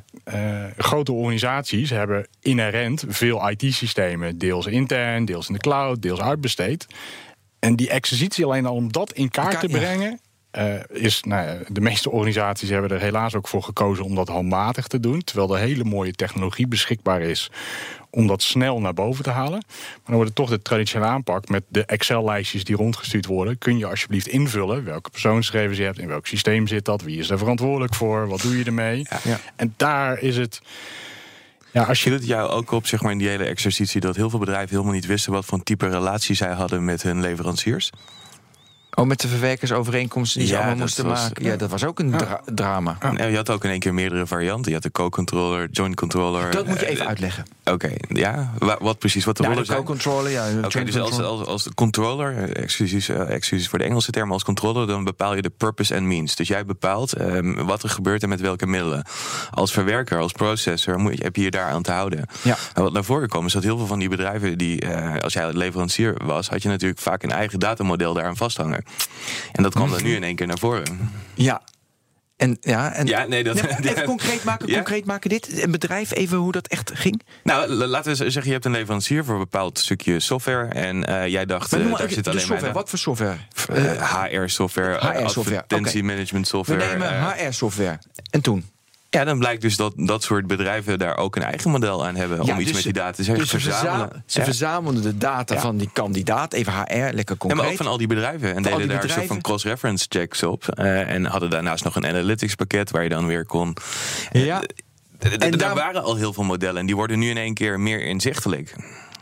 grote 0.77 1.11
organisaties 1.11 1.89
hebben 1.89 2.27
inherent 2.41 3.03
veel 3.07 3.49
IT-systemen, 3.49 4.37
deels 4.37 4.65
intern, 4.65 5.25
deels 5.25 5.47
in 5.47 5.53
de 5.53 5.59
cloud, 5.59 6.01
deels 6.01 6.21
uitbesteed. 6.21 6.87
En 7.59 7.75
die 7.75 7.89
exercitie 7.89 8.45
alleen 8.45 8.65
al 8.65 8.75
om 8.75 8.91
dat 8.91 9.11
in 9.11 9.29
kaart 9.29 9.59
te 9.59 9.67
brengen, 9.67 10.19
uh, 10.57 10.73
is, 10.89 11.23
nou, 11.23 11.63
de 11.67 11.81
meeste 11.81 12.11
organisaties 12.11 12.69
hebben 12.69 12.91
er 12.91 12.99
helaas 12.99 13.35
ook 13.35 13.47
voor 13.47 13.63
gekozen 13.63 14.05
om 14.05 14.15
dat 14.15 14.27
handmatig 14.27 14.87
te 14.87 14.99
doen. 14.99 15.23
Terwijl 15.23 15.55
er 15.55 15.61
hele 15.61 15.83
mooie 15.83 16.13
technologie 16.13 16.67
beschikbaar 16.67 17.21
is 17.21 17.51
om 18.09 18.27
dat 18.27 18.41
snel 18.41 18.81
naar 18.81 18.93
boven 18.93 19.23
te 19.23 19.29
halen. 19.29 19.63
Maar 19.69 20.05
dan 20.05 20.15
wordt 20.15 20.29
het 20.29 20.35
toch 20.35 20.49
de 20.49 20.61
traditionele 20.61 21.11
aanpak 21.11 21.49
met 21.49 21.63
de 21.67 21.85
Excel-lijstjes 21.85 22.63
die 22.63 22.75
rondgestuurd 22.75 23.25
worden. 23.25 23.57
Kun 23.57 23.77
je 23.77 23.85
alsjeblieft 23.85 24.27
invullen 24.27 24.83
welke 24.83 25.09
persoonsgegevens 25.09 25.77
je 25.77 25.83
hebt, 25.83 25.99
in 25.99 26.07
welk 26.07 26.27
systeem 26.27 26.67
zit 26.67 26.85
dat, 26.85 27.01
wie 27.01 27.19
is 27.19 27.29
er 27.29 27.37
verantwoordelijk 27.37 27.93
voor, 27.93 28.27
wat 28.27 28.41
doe 28.41 28.57
je 28.57 28.63
ermee. 28.63 29.05
Ja. 29.23 29.39
En 29.55 29.73
daar 29.77 30.19
is 30.19 30.37
het. 30.37 30.61
Ja, 31.71 31.83
als 31.83 32.03
je 32.03 32.11
het 32.11 32.25
jou 32.25 32.49
ook 32.49 32.71
op 32.71 32.87
zeg 32.87 33.01
maar, 33.01 33.11
in 33.11 33.17
die 33.17 33.27
hele 33.27 33.43
exercitie 33.43 34.01
dat 34.01 34.15
heel 34.15 34.29
veel 34.29 34.39
bedrijven 34.39 34.69
helemaal 34.69 34.93
niet 34.93 35.05
wisten 35.05 35.31
wat 35.31 35.45
voor 35.45 35.63
type 35.63 35.89
relatie 35.89 36.35
zij 36.35 36.51
hadden 36.51 36.85
met 36.85 37.03
hun 37.03 37.21
leveranciers. 37.21 37.89
Oh, 38.99 39.05
met 39.05 39.21
de 39.21 39.27
verwerkersovereenkomsten 39.27 40.39
die 40.39 40.49
ze 40.49 40.57
allemaal 40.57 40.75
moesten 40.75 41.05
maken. 41.05 41.43
Ja, 41.43 41.55
dat 41.55 41.69
was 41.69 41.85
ook 41.85 41.99
een 41.99 42.15
drama. 42.45 42.97
Ja. 43.17 43.25
je 43.25 43.35
had 43.35 43.49
ook 43.49 43.63
in 43.63 43.69
één 43.69 43.79
keer 43.79 43.93
meerdere 43.93 44.27
varianten. 44.27 44.67
Je 44.67 44.73
had 44.73 44.83
de 44.83 44.91
co-controller, 44.91 45.67
joint 45.71 45.95
controller. 45.95 46.51
Dat 46.51 46.67
moet 46.67 46.79
je 46.79 46.87
even 46.87 47.07
uitleggen. 47.07 47.45
Oké, 47.65 47.91
ja. 48.07 48.53
Wat 48.79 48.99
precies, 48.99 49.25
wat 49.25 49.37
de 49.37 49.43
ja, 49.43 49.49
rollen 49.49 49.65
zijn? 49.65 49.77
co-controller, 49.77 50.31
ja. 50.31 50.47
Oké, 50.63 50.83
dus 50.83 50.99
als, 50.99 51.19
als, 51.21 51.45
als 51.45 51.69
controller, 51.75 52.55
excuses, 52.55 53.09
uh, 53.09 53.29
excuses 53.29 53.67
voor 53.67 53.79
de 53.79 53.85
Engelse 53.85 54.11
term, 54.11 54.31
als 54.31 54.43
controller, 54.43 54.87
dan 54.87 55.03
bepaal 55.03 55.35
je 55.35 55.41
de 55.41 55.49
purpose 55.49 55.95
and 55.95 56.03
means. 56.03 56.35
Dus 56.35 56.47
jij 56.47 56.65
bepaalt 56.65 57.19
um, 57.19 57.65
wat 57.65 57.83
er 57.83 57.89
gebeurt 57.89 58.23
en 58.23 58.29
met 58.29 58.41
welke 58.41 58.67
middelen. 58.67 59.05
Als 59.51 59.71
verwerker, 59.71 60.19
als 60.19 60.31
processor, 60.31 60.99
moet 60.99 61.17
je, 61.17 61.23
heb 61.23 61.35
je 61.35 61.41
je 61.41 61.51
daar 61.51 61.71
aan 61.71 61.83
te 61.83 61.91
houden. 61.91 62.25
Ja. 62.41 62.57
En 62.73 62.83
wat 62.83 62.93
naar 62.93 63.03
voren 63.03 63.27
kwam, 63.27 63.45
is 63.45 63.53
dat 63.53 63.63
heel 63.63 63.77
veel 63.77 63.87
van 63.87 63.99
die 63.99 64.09
bedrijven, 64.09 64.57
die, 64.57 64.85
uh, 64.85 65.15
als 65.17 65.33
jij 65.33 65.53
leverancier 65.53 66.15
was, 66.23 66.49
had 66.49 66.61
je 66.61 66.69
natuurlijk 66.69 66.99
vaak 66.99 67.23
een 67.23 67.31
eigen 67.31 67.59
datamodel 67.59 68.13
daaraan 68.13 68.37
vasthangen. 68.37 68.83
En 69.51 69.63
dat 69.63 69.73
kwam 69.73 69.89
dan 69.89 70.03
nu 70.03 70.15
in 70.15 70.23
één 70.23 70.35
keer 70.35 70.47
naar 70.47 70.59
voren. 70.59 71.11
Ja, 71.33 71.61
en, 72.39 72.57
ja, 72.61 72.93
en 72.93 73.05
ja, 73.05 73.25
nee, 73.25 73.43
dat, 73.43 73.61
even 73.81 74.03
concreet 74.03 74.43
maken, 74.43 74.73
concreet 74.73 75.05
maken 75.05 75.29
dit. 75.29 75.63
Een 75.63 75.71
bedrijf, 75.71 76.11
even 76.11 76.37
hoe 76.37 76.51
dat 76.51 76.67
echt 76.67 76.91
ging. 76.93 77.21
Nou, 77.43 77.69
laten 77.69 78.11
we 78.11 78.15
zeggen, 78.15 78.45
je 78.45 78.51
hebt 78.51 78.65
een 78.65 78.71
leverancier 78.71 79.25
voor 79.25 79.33
een 79.33 79.39
bepaald 79.39 79.79
stukje 79.79 80.19
software. 80.19 80.67
En 80.67 81.09
uh, 81.09 81.27
jij 81.27 81.45
dacht, 81.45 81.73
uh, 81.73 81.97
daar 81.97 82.09
zit 82.09 82.27
alleen 82.27 82.39
software, 82.39 82.61
maar... 82.61 82.73
Wat 82.73 82.89
voor 82.89 82.99
software? 82.99 83.37
Uh, 83.71 84.23
HR-software, 84.23 84.93
HR-software, 84.93 85.61
advertentie 85.61 86.03
management 86.03 86.47
software. 86.47 86.79
We 86.79 86.85
nemen 86.85 87.23
HR-software. 87.23 87.99
En 88.29 88.41
toen? 88.41 88.65
Ja, 89.09 89.23
dan 89.23 89.39
blijkt 89.39 89.61
dus 89.61 89.75
dat 89.75 89.93
dat 89.95 90.23
soort 90.23 90.47
bedrijven 90.47 90.99
daar 90.99 91.17
ook 91.17 91.35
een 91.35 91.43
eigen 91.43 91.71
model 91.71 92.05
aan 92.05 92.15
hebben 92.15 92.41
om 92.41 92.49
iets 92.49 92.65
dus 92.65 92.73
met 92.73 92.83
die 92.83 92.93
data 92.93 93.11
te 93.11 93.23
zeggen. 93.23 93.43
Dus 93.43 93.51
ze, 93.51 93.59
verzamelen, 93.59 94.23
ze 94.25 94.43
verzamelen 94.43 95.01
de 95.01 95.17
data 95.17 95.59
van 95.59 95.77
die 95.77 95.89
kandidaat, 95.93 96.53
even 96.53 96.73
HR, 96.73 97.13
lekker 97.13 97.37
concreet. 97.37 97.49
Ja, 97.49 97.55
maar 97.55 97.71
ook 97.71 97.77
van 97.77 97.87
al 97.87 97.97
die 97.97 98.07
bedrijven. 98.07 98.55
En 98.55 98.63
deden 98.63 98.87
daar 98.87 99.03
een 99.03 99.09
soort 99.09 99.25
van 99.25 99.41
cross-reference 99.41 100.05
checks 100.09 100.43
op. 100.43 100.65
Uh, 100.79 101.09
en 101.09 101.25
hadden 101.25 101.49
daarnaast 101.49 101.83
nog 101.83 101.95
een 101.95 102.05
analytics 102.05 102.55
pakket 102.55 102.91
waar 102.91 103.03
je 103.03 103.09
dan 103.09 103.25
weer 103.25 103.45
kon. 103.45 103.75
Ja. 104.31 104.63
En 105.39 105.51
daar 105.51 105.75
waren 105.75 106.03
al 106.03 106.15
heel 106.15 106.33
veel 106.33 106.43
modellen 106.43 106.79
en 106.79 106.85
die 106.85 106.95
worden 106.95 107.19
nu 107.19 107.29
in 107.29 107.37
één 107.37 107.53
keer 107.53 107.79
meer 107.79 108.05
inzichtelijk. 108.05 108.75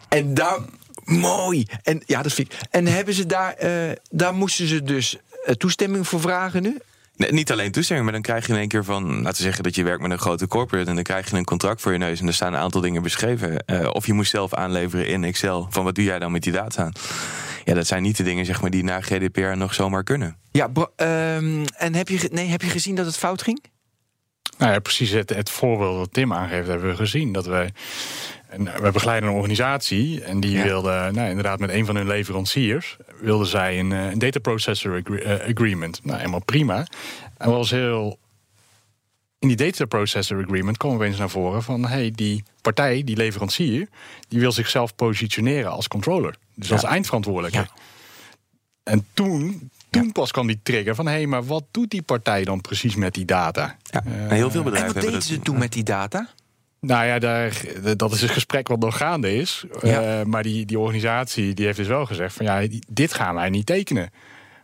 En 0.10 0.34
daar 0.34 0.60
mooi. 1.03 1.65
En 1.84 2.01
ja, 2.06 2.22
dat 2.22 2.34
vind 2.34 2.53
ik. 2.53 2.60
En 2.70 2.88
hebben 2.88 3.13
ze 3.13 3.25
daar, 3.25 3.56
uh, 3.63 3.91
daar 4.10 4.34
moesten 4.34 4.67
ze 4.67 4.84
dus 4.84 5.17
toestemming 5.58 6.08
voor 6.08 6.22
vragen 6.22 6.62
nu? 6.62 6.77
Nee, 7.17 7.31
niet 7.31 7.51
alleen 7.51 7.71
toestemming, 7.71 8.05
maar 8.05 8.21
dan 8.21 8.24
krijg 8.24 8.47
je 8.47 8.53
in 8.53 8.59
één 8.59 8.67
keer 8.67 8.83
van... 8.83 9.21
laten 9.21 9.38
we 9.38 9.43
zeggen 9.43 9.63
dat 9.63 9.75
je 9.75 9.83
werkt 9.83 10.01
met 10.01 10.12
een 10.12 10.19
grote 10.19 10.47
corporate... 10.47 10.89
en 10.89 10.95
dan 10.95 11.03
krijg 11.03 11.29
je 11.29 11.38
een 11.38 11.45
contract 11.45 11.81
voor 11.81 11.91
je 11.91 11.97
neus 11.97 12.19
en 12.19 12.27
er 12.27 12.33
staan 12.33 12.53
een 12.53 12.59
aantal 12.59 12.81
dingen 12.81 13.01
beschreven. 13.01 13.63
Uh, 13.65 13.89
of 13.91 14.05
je 14.05 14.13
moest 14.13 14.31
zelf 14.31 14.53
aanleveren 14.53 15.07
in 15.07 15.24
Excel 15.24 15.67
van 15.69 15.83
wat 15.83 15.95
doe 15.95 16.03
jij 16.03 16.19
dan 16.19 16.31
met 16.31 16.43
die 16.43 16.53
data. 16.53 16.91
Ja, 17.65 17.74
dat 17.74 17.88
zijn 17.88 18.01
niet 18.01 18.17
de 18.17 18.24
dingen 18.24 18.45
zeg 18.45 18.62
maar, 18.62 18.69
die 18.69 18.83
na 18.83 19.01
GDPR 19.01 19.57
nog 19.57 19.74
zomaar 19.74 20.03
kunnen. 20.03 20.38
Ja, 20.51 20.65
um, 20.65 21.65
en 21.65 21.95
heb 21.95 22.07
je, 22.07 22.29
nee, 22.31 22.47
heb 22.47 22.62
je 22.62 22.69
gezien 22.69 22.95
dat 22.95 23.05
het 23.05 23.17
fout 23.17 23.41
ging? 23.41 23.63
Nou 24.57 24.71
ja, 24.71 24.79
precies 24.79 25.12
het, 25.12 25.29
het 25.29 25.50
voorbeeld 25.50 25.97
dat 25.97 26.13
Tim 26.13 26.33
aangeeft 26.33 26.67
hebben 26.67 26.89
we 26.89 26.95
gezien. 26.95 27.31
Dat 27.31 27.45
wij 27.45 27.74
en 28.50 28.82
we 28.82 28.92
begeleiden 28.92 29.30
een 29.30 29.36
organisatie 29.36 30.24
en 30.24 30.39
die 30.39 30.62
wilde, 30.62 31.10
nou, 31.13 31.30
inderdaad, 31.30 31.60
met 31.60 31.70
een 31.70 31.86
van 31.86 31.96
hun 31.96 32.08
leveranciers, 32.08 32.98
wilde 33.22 33.46
zij 33.46 33.80
een, 33.80 33.92
een 33.92 34.20
data 34.20 34.39
processor 34.39 35.04
agreement. 35.50 36.00
Nou, 36.04 36.18
helemaal 36.18 36.44
prima. 36.44 36.88
En 37.38 37.50
was 37.50 37.72
heel. 37.72 38.20
In 39.39 39.48
die 39.48 39.58
data 39.58 39.86
processor 39.86 40.44
agreement 40.44 40.77
kwam 40.77 40.94
opeens 40.94 41.18
naar 41.18 41.30
voren 41.30 41.63
van 41.63 41.86
hey, 41.86 42.12
die 42.16 42.44
partij, 42.62 43.04
die 43.04 43.16
leverancier, 43.16 43.88
die 44.27 44.39
wil 44.39 44.51
zichzelf 44.51 44.96
positioneren 44.96 45.72
als 45.72 45.88
controller. 45.88 46.36
Dus 46.56 46.72
als 46.72 46.84
eindverantwoordelijke. 46.84 47.58
Ja. 47.58 47.68
En 48.84 49.06
toen, 49.13 49.70
toen 49.89 50.12
pas 50.12 50.32
kwam 50.32 50.48
die 50.48 50.60
trigger 50.63 50.96
van 50.96 51.06
hé, 51.06 51.12
hey, 51.12 51.25
maar 51.25 51.46
wat 51.46 51.63
doet 51.72 51.89
die 51.89 52.01
partij 52.01 52.44
dan 52.44 52.62
precies 52.62 52.96
met 52.96 53.13
die 53.13 53.25
data? 53.25 53.77
Ja, 53.84 54.04
uh, 54.06 54.30
heel 54.30 54.51
veel 54.51 54.63
bedrijven. 54.63 54.89
En 54.89 55.01
wat 55.01 55.04
deden 55.04 55.22
ze 55.22 55.39
toen 55.39 55.58
met 55.58 55.74
die 55.74 55.84
data? 55.84 56.30
Nou 56.79 57.05
ja, 57.05 57.19
daar, 57.19 57.62
dat 57.96 58.12
is 58.12 58.22
een 58.22 58.29
gesprek 58.29 58.67
wat 58.67 58.79
nog 58.79 58.98
gaande 58.98 59.36
is. 59.36 59.65
Ja. 59.81 60.19
Uh, 60.19 60.25
maar 60.25 60.43
die, 60.43 60.65
die 60.65 60.79
organisatie 60.79 61.53
die 61.53 61.65
heeft 61.65 61.77
dus 61.77 61.88
wel 61.88 62.05
gezegd 62.05 62.36
van 62.36 62.46
ja, 62.46 62.67
dit 62.88 63.13
gaan 63.13 63.36
wij 63.36 63.50
niet 63.50 63.65
tekenen. 63.65 64.12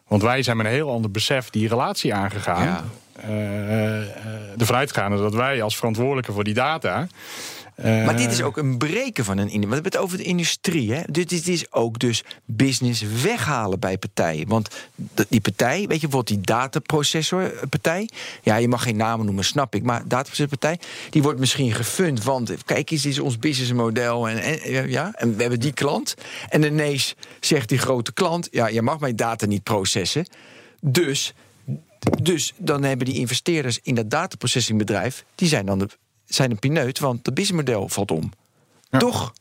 Want 0.07 0.21
wij 0.21 0.43
zijn 0.43 0.57
met 0.57 0.65
een 0.65 0.71
heel 0.71 0.91
ander 0.91 1.11
besef 1.11 1.49
die 1.49 1.67
relatie 1.67 2.13
aangegaan. 2.13 2.63
Ja. 2.63 2.83
Uh, 3.27 4.59
ervan 4.59 4.75
uitgaande 4.75 5.17
dat 5.17 5.33
wij 5.33 5.61
als 5.61 5.77
verantwoordelijke 5.77 6.31
voor 6.31 6.43
die 6.43 6.53
data 6.53 7.07
maar 7.75 8.17
dit 8.17 8.31
is 8.31 8.41
ook 8.41 8.57
een 8.57 8.77
breken 8.77 9.25
van 9.25 9.37
een 9.37 9.49
industrie. 9.49 9.67
We 9.67 9.73
hebben 9.73 9.91
het 9.91 10.01
over 10.01 10.17
de 10.17 10.23
industrie. 10.23 10.93
Hè? 10.93 11.01
Dit, 11.05 11.47
is 11.47 11.71
ook 11.71 11.99
dus 11.99 12.23
business 12.45 13.01
weghalen 13.21 13.79
bij 13.79 13.97
partijen. 13.97 14.47
Want 14.47 14.69
die 15.29 15.41
partij, 15.41 15.77
weet 15.77 16.01
je 16.01 16.07
bijvoorbeeld 16.07 16.27
die 16.27 16.41
dataprocessorpartij. 16.41 18.09
Ja, 18.41 18.55
je 18.55 18.67
mag 18.67 18.83
geen 18.83 18.97
namen 18.97 19.25
noemen, 19.25 19.43
snap 19.43 19.75
ik. 19.75 19.83
Maar 19.83 19.99
dataprocessorpartij, 19.99 20.79
die 21.09 21.21
wordt 21.21 21.39
misschien 21.39 21.73
gefund. 21.73 22.23
Want 22.23 22.53
kijk 22.65 22.91
eens, 22.91 23.01
dit 23.01 23.11
is 23.11 23.19
ons 23.19 23.39
businessmodel. 23.39 24.29
En, 24.29 24.61
en, 24.61 24.89
ja, 24.89 25.11
en 25.15 25.35
we 25.35 25.41
hebben 25.41 25.59
die 25.59 25.73
klant. 25.73 26.15
En 26.49 26.63
ineens 26.63 27.15
zegt 27.39 27.69
die 27.69 27.77
grote 27.77 28.13
klant: 28.13 28.47
ja, 28.51 28.67
je 28.67 28.81
mag 28.81 28.99
mijn 28.99 29.15
data 29.15 29.45
niet 29.45 29.63
processen. 29.63 30.25
Dus 30.81 31.33
dus 32.21 32.53
dan 32.57 32.83
hebben 32.83 33.05
die 33.05 33.15
investeerders 33.15 33.79
in 33.83 33.95
dat 33.95 34.09
dataprocessingbedrijf, 34.09 35.25
die 35.35 35.47
zijn 35.47 35.65
dan 35.65 35.79
de 35.79 35.89
zijn 36.35 36.51
een 36.51 36.59
pineut, 36.59 36.99
want 36.99 37.25
het 37.25 37.35
businessmodel 37.35 37.89
valt 37.89 38.11
om. 38.11 38.31
Toch? 38.89 39.33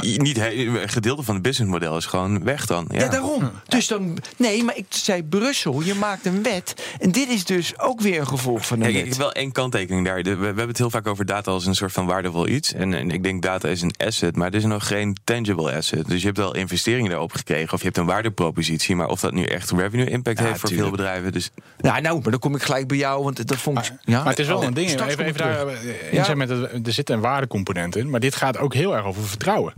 Niet 0.00 0.38
een 0.38 0.88
gedeelte 0.88 1.22
van 1.22 1.34
het 1.34 1.42
businessmodel 1.42 1.96
is 1.96 2.06
gewoon 2.06 2.44
weg 2.44 2.66
dan. 2.66 2.88
Ja, 2.90 2.98
ja 2.98 3.08
daarom. 3.08 3.50
Dus 3.68 3.86
dan. 3.86 4.18
Nee, 4.36 4.64
maar 4.64 4.76
ik 4.76 4.86
zei 4.88 5.22
Brussel, 5.22 5.80
je 5.80 5.94
maakt 5.94 6.26
een 6.26 6.42
wet. 6.42 6.74
En 6.98 7.12
dit 7.12 7.28
is 7.28 7.44
dus 7.44 7.78
ook 7.78 8.00
weer 8.00 8.20
een 8.20 8.26
gevolg 8.26 8.66
van 8.66 8.80
een 8.80 8.92
wet. 8.92 9.02
Ik 9.02 9.08
heb 9.08 9.18
wel 9.18 9.32
één 9.32 9.52
kanttekening 9.52 10.06
daar. 10.06 10.22
We, 10.22 10.28
hebben 10.28 10.68
het 10.68 10.78
heel 10.78 10.90
vaak 10.90 11.06
over 11.06 11.26
data 11.26 11.50
als 11.50 11.66
een 11.66 11.74
soort 11.74 11.92
van 11.92 12.06
waardevol 12.06 12.48
iets. 12.48 12.72
En, 12.72 12.94
en, 12.94 13.10
ik 13.10 13.22
denk 13.22 13.42
data 13.42 13.68
is 13.68 13.82
een 13.82 13.94
asset, 13.96 14.36
maar 14.36 14.46
het 14.46 14.54
is 14.54 14.64
nog 14.64 14.86
geen 14.86 15.16
tangible 15.24 15.72
asset. 15.72 16.08
Dus 16.08 16.20
je 16.20 16.26
hebt 16.26 16.38
wel 16.38 16.54
investeringen 16.54 17.10
daarop 17.10 17.32
gekregen. 17.32 17.72
Of 17.72 17.78
je 17.78 17.84
hebt 17.84 17.98
een 17.98 18.06
waardepropositie. 18.06 18.96
Maar 18.96 19.08
of 19.08 19.20
dat 19.20 19.32
nu 19.32 19.44
echt 19.44 19.70
revenue 19.70 20.10
impact 20.10 20.38
heeft 20.38 20.60
voor 20.60 20.70
veel 20.70 20.90
bedrijven. 20.90 21.32
Dus... 21.32 21.50
Ja, 21.78 22.00
nou, 22.00 22.20
maar 22.22 22.30
dan 22.30 22.40
kom 22.40 22.54
ik 22.54 22.62
gelijk 22.62 22.88
bij 22.88 22.96
jou. 22.96 23.24
Want 23.24 23.48
dat 23.48 23.58
vond 23.58 23.78
ik. 23.78 23.92
ja? 24.04 24.18
Maar 24.18 24.28
het 24.28 24.38
is 24.38 24.46
wel 24.46 24.64
een 24.64 24.74
ding. 24.74 24.88
Even, 24.90 25.24
even 25.24 25.36
daar, 25.36 25.66
ja. 26.12 26.34
met 26.34 26.48
het, 26.48 26.86
er 26.86 26.92
zit 26.92 27.10
een 27.10 27.20
waardecomponent 27.20 27.96
in. 27.96 28.10
Maar 28.10 28.20
dit 28.20 28.34
gaat 28.34 28.58
ook 28.58 28.74
heel 28.74 28.96
erg 28.96 29.04
over 29.04 29.22
vertrouwen. 29.22 29.72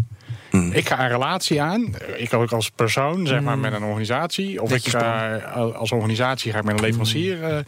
Mm. 0.52 0.73
Ik 0.73 0.88
ga 0.88 1.00
een 1.00 1.09
relatie 1.09 1.62
aan. 1.62 1.94
Ik 2.16 2.32
ook 2.32 2.52
als 2.52 2.71
persoon, 2.71 3.26
zeg 3.26 3.40
maar, 3.40 3.54
mm. 3.54 3.61
met 3.61 3.73
een 3.73 3.82
organisatie. 3.82 4.62
Of 4.62 4.73
ik 4.73 4.88
ga 4.88 5.37
als 5.75 5.92
organisatie 5.92 6.52
ga 6.52 6.59
ik 6.59 6.64
met 6.64 6.75
een 6.75 6.80
leverancier. 6.80 7.38
Uh, 7.38 7.59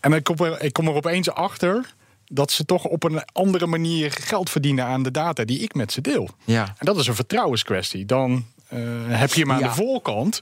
en 0.00 0.12
ik 0.12 0.24
kom, 0.24 0.36
er, 0.38 0.62
ik 0.62 0.72
kom 0.72 0.88
er 0.88 0.94
opeens 0.94 1.30
achter 1.30 1.94
dat 2.26 2.50
ze 2.50 2.64
toch 2.64 2.84
op 2.84 3.04
een 3.04 3.22
andere 3.32 3.66
manier 3.66 4.10
geld 4.10 4.50
verdienen 4.50 4.84
aan 4.84 5.02
de 5.02 5.10
data 5.10 5.44
die 5.44 5.58
ik 5.58 5.74
met 5.74 5.92
ze 5.92 6.00
deel. 6.00 6.28
Ja. 6.44 6.74
En 6.78 6.86
dat 6.86 6.96
is 6.96 7.06
een 7.06 7.14
vertrouwenskwestie. 7.14 8.04
Dan 8.04 8.44
uh, 8.72 8.78
heb 9.06 9.34
je 9.34 9.46
maar 9.46 9.56
aan 9.56 9.62
de 9.62 9.70
voorkant 9.70 10.40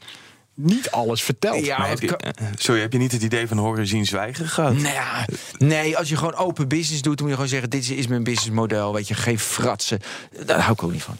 niet 0.54 0.90
alles 0.90 1.23
verteld. 1.23 1.64
Ja, 1.64 1.87
heb 1.87 2.00
je, 2.00 2.16
eh, 2.16 2.47
sorry, 2.56 2.80
heb 2.80 2.92
je 2.92 2.99
niet 2.99 3.12
het 3.12 3.23
idee 3.23 3.49
van 3.49 3.59
horen 3.59 3.87
zien 3.87 4.06
zwijgen 4.06 4.49
gehad? 4.49 4.73
Nou 4.73 4.94
ja, 4.94 5.26
nee, 5.59 5.97
als 5.97 6.09
je 6.09 6.16
gewoon 6.16 6.35
open 6.35 6.68
business 6.68 7.02
doet, 7.02 7.18
dan 7.18 7.26
moet 7.26 7.37
je 7.37 7.42
gewoon 7.42 7.61
zeggen: 7.61 7.70
dit 7.70 7.90
is 7.90 8.06
mijn 8.06 8.25
businessmodel. 8.25 8.92
Weet 8.92 9.09
je, 9.09 9.14
geen 9.14 9.38
fratsen. 9.38 10.00
Daar 10.47 10.61
hou 10.61 10.73
ik 10.73 10.82
ook 10.82 10.92
niet 10.92 11.02
van. 11.02 11.16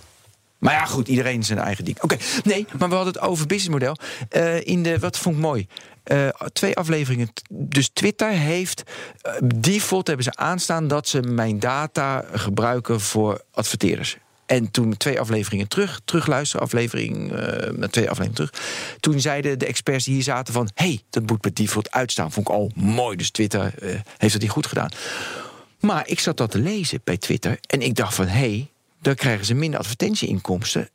Maar 0.61 0.73
ja, 0.73 0.85
goed, 0.85 1.09
iedereen 1.09 1.43
zijn 1.43 1.59
eigen 1.59 1.85
ding. 1.85 2.03
Oké, 2.03 2.17
nee, 2.45 2.67
maar 2.79 2.89
we 2.89 2.95
hadden 2.95 3.13
het 3.13 3.23
over 3.23 3.47
businessmodel. 3.47 3.97
Uh, 4.37 4.67
in 4.67 4.83
de, 4.83 4.99
wat 4.99 5.19
vond 5.19 5.37
ik 5.37 5.43
mooi? 5.43 5.67
Uh, 6.07 6.29
twee 6.53 6.77
afleveringen. 6.77 7.33
Dus 7.51 7.89
Twitter 7.93 8.31
heeft 8.31 8.83
uh, 9.27 9.33
default 9.55 10.07
hebben 10.07 10.25
ze 10.25 10.35
aanstaan 10.35 10.89
dat 10.89 11.09
ze 11.09 11.21
mijn 11.21 11.59
data 11.59 12.25
gebruiken 12.33 13.01
voor 13.01 13.43
adverteerders. 13.53 14.17
En 14.47 14.71
toen 14.71 14.97
twee 14.97 15.21
afleveringen 15.21 15.69
terug, 15.69 16.01
terugluisteren, 16.05 16.67
aflevering, 16.67 17.33
uh, 17.33 17.39
twee 17.89 18.11
afleveringen 18.11 18.35
terug. 18.35 18.53
Toen 19.01 19.21
zeiden 19.21 19.59
de 19.59 19.67
experts 19.67 20.05
die 20.05 20.15
hier 20.15 20.23
zaten 20.23 20.55
van... 20.55 20.71
hey, 20.75 21.01
dat 21.11 21.27
moet 21.27 21.41
per 21.41 21.55
default 21.55 21.91
uitstaan. 21.91 22.33
Vond 22.33 22.49
ik 22.49 22.55
al 22.55 22.71
mooi, 22.75 23.17
dus 23.17 23.31
Twitter 23.31 23.75
heeft 24.17 24.33
dat 24.33 24.43
niet 24.43 24.51
goed 24.51 24.67
gedaan. 24.67 24.91
Maar 25.81 26.09
ik 26.09 26.21
zat 26.21 26.37
dat 26.37 26.51
te 26.51 26.59
lezen 26.59 27.01
bij 27.05 27.17
Twitter 27.17 27.59
en 27.67 27.83
ik 27.83 27.95
dacht 27.95 28.15
van... 28.15 28.27
hey, 28.27 28.71
dan 29.01 29.15
krijgen 29.15 29.47
ze 29.47 29.55
minder 29.55 29.81
advertentieinkomsten. 29.81 30.89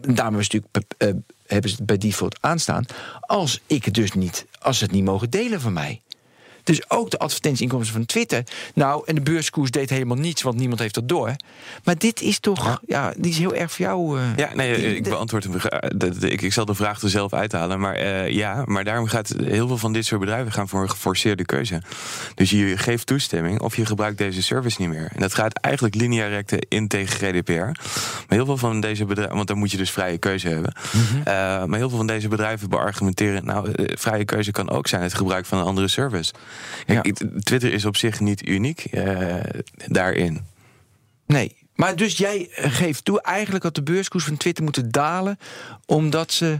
Daarom 0.00 0.38
is 0.38 0.48
natuurlijk, 0.48 0.94
uh, 0.98 1.08
hebben 1.46 1.70
ze 1.70 1.76
het 1.76 1.86
bij 1.86 1.98
default 1.98 2.38
aanstaan. 2.40 2.84
Als 3.20 3.60
ik 3.66 3.84
het 3.84 3.94
dus 3.94 4.12
niet, 4.12 4.46
als 4.58 4.78
ze 4.78 4.84
het 4.84 4.92
niet 4.92 5.04
mogen 5.04 5.30
delen 5.30 5.60
van 5.60 5.72
mij. 5.72 6.00
Dus 6.64 6.90
ook 6.90 7.10
de 7.10 7.18
advertentieinkomsten 7.18 7.94
van 7.94 8.06
Twitter. 8.06 8.44
Nou, 8.74 9.02
en 9.06 9.14
de 9.14 9.20
beurskoers 9.20 9.70
deed 9.70 9.90
helemaal 9.90 10.16
niets, 10.16 10.42
want 10.42 10.56
niemand 10.56 10.80
heeft 10.80 10.94
dat 10.94 11.08
door. 11.08 11.36
Maar 11.84 11.98
dit 11.98 12.20
is 12.20 12.38
toch, 12.38 12.80
ja, 12.86 13.12
die 13.16 13.30
is 13.30 13.38
heel 13.38 13.54
erg 13.54 13.72
voor 13.72 13.84
jou. 13.86 14.18
Uh, 14.18 14.36
ja, 14.36 14.54
nee, 14.54 14.96
ik 14.96 15.02
beantwoord 15.02 15.44
hem. 15.44 15.54
Ik, 16.30 16.42
ik 16.42 16.52
zal 16.52 16.64
de 16.64 16.74
vraag 16.74 17.02
er 17.02 17.10
zelf 17.10 17.32
uithalen. 17.32 17.80
Maar 17.80 18.02
uh, 18.02 18.28
ja, 18.28 18.62
maar 18.64 18.84
daarom 18.84 19.06
gaat 19.06 19.34
heel 19.42 19.66
veel 19.66 19.78
van 19.78 19.92
dit 19.92 20.06
soort 20.06 20.20
bedrijven 20.20 20.52
gaan 20.52 20.68
voor 20.68 20.82
een 20.82 20.90
geforceerde 20.90 21.44
keuze. 21.44 21.82
Dus 22.34 22.50
je 22.50 22.76
geeft 22.76 23.06
toestemming 23.06 23.60
of 23.60 23.76
je 23.76 23.86
gebruikt 23.86 24.18
deze 24.18 24.42
service 24.42 24.80
niet 24.80 24.88
meer. 24.88 25.10
En 25.14 25.20
dat 25.20 25.34
gaat 25.34 25.58
eigenlijk 25.58 25.94
lineair 25.94 26.44
in 26.68 26.88
tegen 26.88 27.16
GDPR. 27.16 27.52
Maar 27.52 27.74
heel 28.28 28.44
veel 28.44 28.56
van 28.56 28.80
deze 28.80 29.04
bedrijven, 29.04 29.36
want 29.36 29.48
dan 29.48 29.58
moet 29.58 29.70
je 29.70 29.76
dus 29.76 29.90
vrije 29.90 30.18
keuze 30.18 30.48
hebben. 30.48 30.72
Mm 30.92 31.02
-hmm. 31.10 31.18
uh, 31.18 31.24
maar 31.64 31.78
heel 31.78 31.88
veel 31.88 31.98
van 31.98 32.06
deze 32.06 32.28
bedrijven 32.28 32.68
beargumenteren, 32.68 33.44
nou, 33.44 33.72
vrije 33.76 34.24
keuze 34.24 34.50
kan 34.50 34.70
ook 34.70 34.86
zijn 34.86 35.02
het 35.02 35.14
gebruik 35.14 35.46
van 35.46 35.58
een 35.58 35.64
andere 35.64 35.88
service. 35.88 36.32
Ja. 36.86 37.02
Twitter 37.40 37.72
is 37.72 37.84
op 37.84 37.96
zich 37.96 38.20
niet 38.20 38.48
uniek 38.48 38.84
uh, 38.90 39.34
daarin. 39.86 40.44
Nee, 41.26 41.56
maar 41.74 41.96
dus 41.96 42.16
jij 42.16 42.48
geeft 42.50 43.04
toe, 43.04 43.22
eigenlijk 43.22 43.64
had 43.64 43.74
de 43.74 43.82
beurskoers 43.82 44.24
van 44.24 44.36
Twitter 44.36 44.64
moeten 44.64 44.90
dalen, 44.90 45.38
omdat 45.86 46.32
ze 46.32 46.58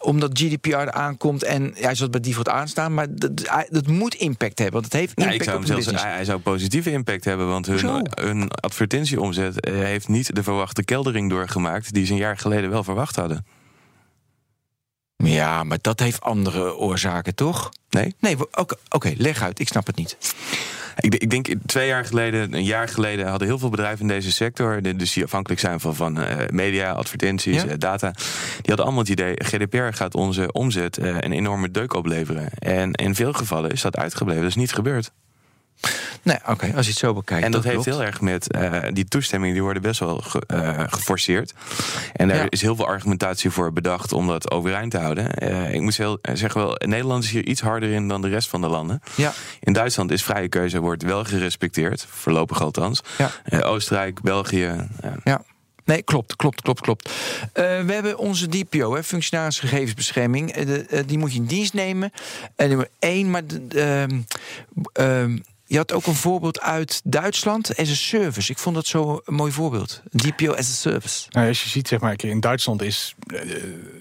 omdat 0.00 0.38
GDPR 0.38 0.90
aankomt 0.90 1.42
en 1.42 1.72
hij 1.74 1.94
zal 1.94 2.10
bij 2.10 2.20
default 2.20 2.48
aanstaan, 2.48 2.94
maar 2.94 3.06
dat, 3.14 3.66
dat 3.70 3.86
moet 3.86 4.14
impact 4.14 4.58
hebben, 4.58 4.80
want 4.80 4.84
het 4.84 5.00
heeft 5.00 5.18
impact 5.18 5.30
ja, 5.30 5.40
ik 5.40 5.42
zou 5.42 5.58
op 5.58 5.84
zelfs, 5.84 6.02
Hij 6.02 6.24
zou 6.24 6.40
positieve 6.40 6.90
impact 6.90 7.24
hebben, 7.24 7.48
want 7.48 7.66
hun, 7.66 8.08
hun 8.14 8.50
advertentieomzet 8.50 9.68
heeft 9.68 10.08
niet 10.08 10.34
de 10.34 10.42
verwachte 10.42 10.84
keldering 10.84 11.30
doorgemaakt 11.30 11.92
die 11.92 12.06
ze 12.06 12.12
een 12.12 12.18
jaar 12.18 12.38
geleden 12.38 12.70
wel 12.70 12.84
verwacht 12.84 13.16
hadden. 13.16 13.46
Ja, 15.16 15.64
maar 15.64 15.78
dat 15.80 16.00
heeft 16.00 16.20
andere 16.20 16.76
oorzaken, 16.76 17.34
toch? 17.34 17.70
Nee? 17.90 18.14
Nee, 18.20 18.36
oké, 18.54 18.74
okay, 18.88 19.14
leg 19.18 19.42
uit. 19.42 19.58
Ik 19.60 19.68
snap 19.68 19.86
het 19.86 19.96
niet. 19.96 20.16
Ik, 20.96 21.14
ik, 21.14 21.30
denk 21.30 21.48
twee 21.66 21.86
jaar 21.86 22.04
geleden, 22.04 22.54
een 22.54 22.64
jaar 22.64 22.88
geleden, 22.88 23.26
hadden 23.26 23.48
heel 23.48 23.58
veel 23.58 23.68
bedrijven 23.68 24.00
in 24.00 24.08
deze 24.08 24.32
sector, 24.32 24.82
dus 24.82 25.12
die 25.12 25.24
afhankelijk 25.24 25.60
zijn 25.60 25.80
van, 25.80 25.94
van 25.94 26.20
uh, 26.20 26.36
media, 26.50 26.92
advertenties, 26.92 27.62
ja? 27.62 27.68
uh, 27.68 27.72
data, 27.78 28.10
die 28.10 28.66
hadden 28.66 28.84
allemaal 28.84 29.02
het 29.02 29.10
idee: 29.10 29.34
GDPR 29.44 29.96
gaat 29.96 30.14
onze 30.14 30.52
omzet 30.52 30.98
uh, 30.98 31.06
een 31.06 31.32
enorme 31.32 31.70
deuk 31.70 31.94
opleveren. 31.94 32.48
En 32.58 32.92
in 32.92 33.14
veel 33.14 33.32
gevallen 33.32 33.70
is 33.70 33.80
dat 33.80 33.96
uitgebleven. 33.96 34.42
Dat 34.42 34.50
is 34.50 34.56
niet 34.56 34.72
gebeurd. 34.72 35.12
Nee, 36.22 36.36
oké, 36.48 36.72
als 36.76 36.84
je 36.84 36.90
het 36.90 37.00
zo 37.00 37.12
bekijkt. 37.14 37.44
En 37.44 37.50
dat, 37.50 37.62
dat 37.62 37.72
heeft 37.72 37.84
heel 37.84 38.02
erg 38.02 38.20
met 38.20 38.50
eh, 38.52 38.82
die 38.92 39.04
toestemmingen, 39.04 39.54
die 39.54 39.62
worden 39.62 39.82
best 39.82 40.00
wel 40.00 40.16
ge- 40.18 40.42
eh, 40.46 40.82
geforceerd. 40.86 41.54
En 42.12 42.28
daar 42.28 42.36
Ja. 42.36 42.46
is 42.48 42.60
heel 42.62 42.76
veel 42.76 42.86
argumentatie 42.86 43.50
voor 43.50 43.72
bedacht 43.72 44.12
om 44.12 44.26
dat 44.26 44.50
overeind 44.50 44.90
te 44.90 44.98
houden. 44.98 45.34
Eh, 45.34 45.74
ik 45.74 45.80
moet 45.80 45.96
heel, 45.96 46.18
zeggen 46.32 46.60
wel, 46.60 46.74
Nederland 46.86 47.24
is 47.24 47.30
hier 47.30 47.44
iets 47.46 47.60
harder 47.60 47.90
in 47.90 48.08
dan 48.08 48.22
de 48.22 48.28
rest 48.28 48.48
van 48.48 48.60
de 48.60 48.68
landen. 48.68 49.02
Ja, 49.16 49.32
In 49.60 49.72
Duitsland 49.72 50.10
is 50.10 50.22
vrije 50.24 50.48
keuze 50.48 50.80
wordt 50.80 51.02
wel 51.02 51.24
gerespecteerd, 51.24 52.06
voorlopig 52.10 52.62
althans. 52.62 53.00
Ja. 53.18 53.60
Oostenrijk, 53.60 54.20
België. 54.22 54.72
ja. 55.24 55.42
Nee, 55.84 56.02
klopt, 56.02 56.36
klopt, 56.36 56.62
klopt, 56.62 56.80
klopt. 56.80 57.10
We 57.52 57.62
hebben 57.92 58.18
onze 58.18 58.48
DPO, 58.48 58.94
hè, 58.94 59.02
functionaris 59.04 59.58
gegevensbescherming. 59.58 60.52
De, 60.52 61.02
die 61.06 61.18
moet 61.18 61.32
je 61.32 61.38
in 61.38 61.46
dienst 61.46 61.74
nemen. 61.74 62.12
En 62.56 62.68
nummer 62.68 62.88
één, 62.98 63.30
maar 63.30 63.46
de- 63.46 63.66
ehm, 63.80 64.20
ehm, 64.92 65.38
je 65.74 65.80
had 65.80 65.92
ook 65.92 66.06
een 66.06 66.14
voorbeeld 66.14 66.60
uit 66.60 67.00
Duitsland 67.04 67.76
as 67.76 67.90
a 67.90 67.94
service. 67.94 68.50
Ik 68.50 68.58
vond 68.58 68.74
dat 68.74 68.86
zo 68.86 69.20
een 69.24 69.34
mooi 69.34 69.52
voorbeeld. 69.52 70.02
DPO 70.10 70.52
as 70.52 70.58
a 70.68 70.72
service. 70.72 71.26
Nou, 71.30 71.48
als 71.48 71.62
je 71.62 71.68
ziet, 71.68 71.88
zeg 71.88 72.00
maar, 72.00 72.14
in 72.16 72.40
Duitsland 72.40 72.82
is 72.82 73.14
eh, 73.26 73.40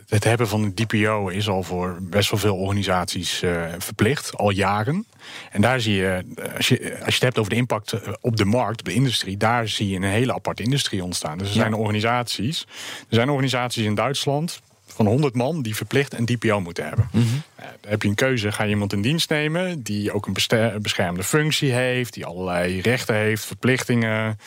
het 0.07 0.23
hebben 0.23 0.47
van 0.47 0.63
een 0.63 0.73
DPO 0.73 1.27
is 1.27 1.49
al 1.49 1.63
voor 1.63 1.97
best 2.01 2.29
wel 2.31 2.39
veel 2.39 2.55
organisaties 2.55 3.41
eh, 3.41 3.63
verplicht, 3.77 4.37
al 4.37 4.49
jaren. 4.49 5.05
En 5.51 5.61
daar 5.61 5.79
zie 5.79 5.95
je, 5.95 6.23
eh, 6.35 6.55
als 6.55 6.67
je, 6.67 6.77
als 6.79 7.05
je 7.05 7.13
het 7.13 7.21
hebt 7.21 7.37
over 7.37 7.51
de 7.51 7.57
impact 7.57 7.93
op 8.21 8.37
de 8.37 8.45
markt, 8.45 8.79
op 8.79 8.85
de 8.85 8.93
industrie, 8.93 9.37
daar 9.37 9.67
zie 9.67 9.89
je 9.89 9.95
een 9.95 10.03
hele 10.03 10.33
aparte 10.33 10.63
industrie 10.63 11.03
ontstaan. 11.03 11.37
Dus 11.37 11.47
er 11.49 11.55
Ja. 11.55 11.61
zijn 11.61 11.73
organisaties, 11.73 12.65
er 12.99 13.15
zijn 13.15 13.29
organisaties 13.29 13.85
in 13.85 13.95
Duitsland 13.95 14.61
van 14.95 15.05
100 15.05 15.35
man 15.35 15.61
die 15.61 15.75
verplicht 15.75 16.13
een 16.13 16.25
DPO 16.25 16.61
moeten 16.61 16.87
hebben. 16.87 17.09
Mhm. 17.11 17.23
Eh, 17.55 17.65
dan 17.81 17.91
heb 17.91 18.01
je 18.01 18.07
een 18.07 18.15
keuze, 18.15 18.51
ga 18.51 18.63
je 18.63 18.69
iemand 18.69 18.93
in 18.93 19.01
dienst 19.01 19.29
nemen 19.29 19.81
die 19.83 20.11
ook 20.11 20.25
een 20.25 20.81
beschermde 20.81 21.23
functie 21.23 21.71
heeft, 21.71 22.13
die 22.13 22.25
allerlei 22.25 22.81
rechten 22.81 23.15
heeft, 23.15 23.45
verplichtingen. 23.45 24.39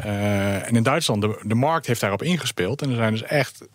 Eh, 0.00 0.66
en 0.68 0.76
in 0.76 0.82
Duitsland, 0.82 1.20
de, 1.22 1.40
de 1.42 1.54
markt 1.54 1.86
heeft 1.86 2.00
daarop 2.00 2.22
ingespeeld. 2.22 2.82
En 2.82 2.90
er 2.90 2.96
zijn 2.96 3.12
dus 3.12 3.22
echt 3.22 3.66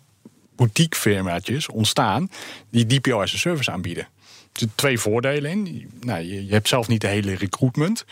boutique 0.56 1.00
firmaatjes 1.00 1.68
ontstaan 1.68 2.30
die 2.70 2.86
DPO 2.86 3.20
as 3.20 3.34
a 3.34 3.36
service 3.36 3.70
aanbieden. 3.70 4.04
Er 4.04 4.58
zitten 4.58 4.76
twee 4.76 4.98
voordelen 4.98 5.50
in. 5.50 5.90
Nou, 6.00 6.20
je, 6.20 6.46
je 6.46 6.52
hebt 6.52 6.68
zelf 6.68 6.88
niet 6.88 7.00
de 7.00 7.06
hele 7.06 7.34
recruitment. 7.34 8.04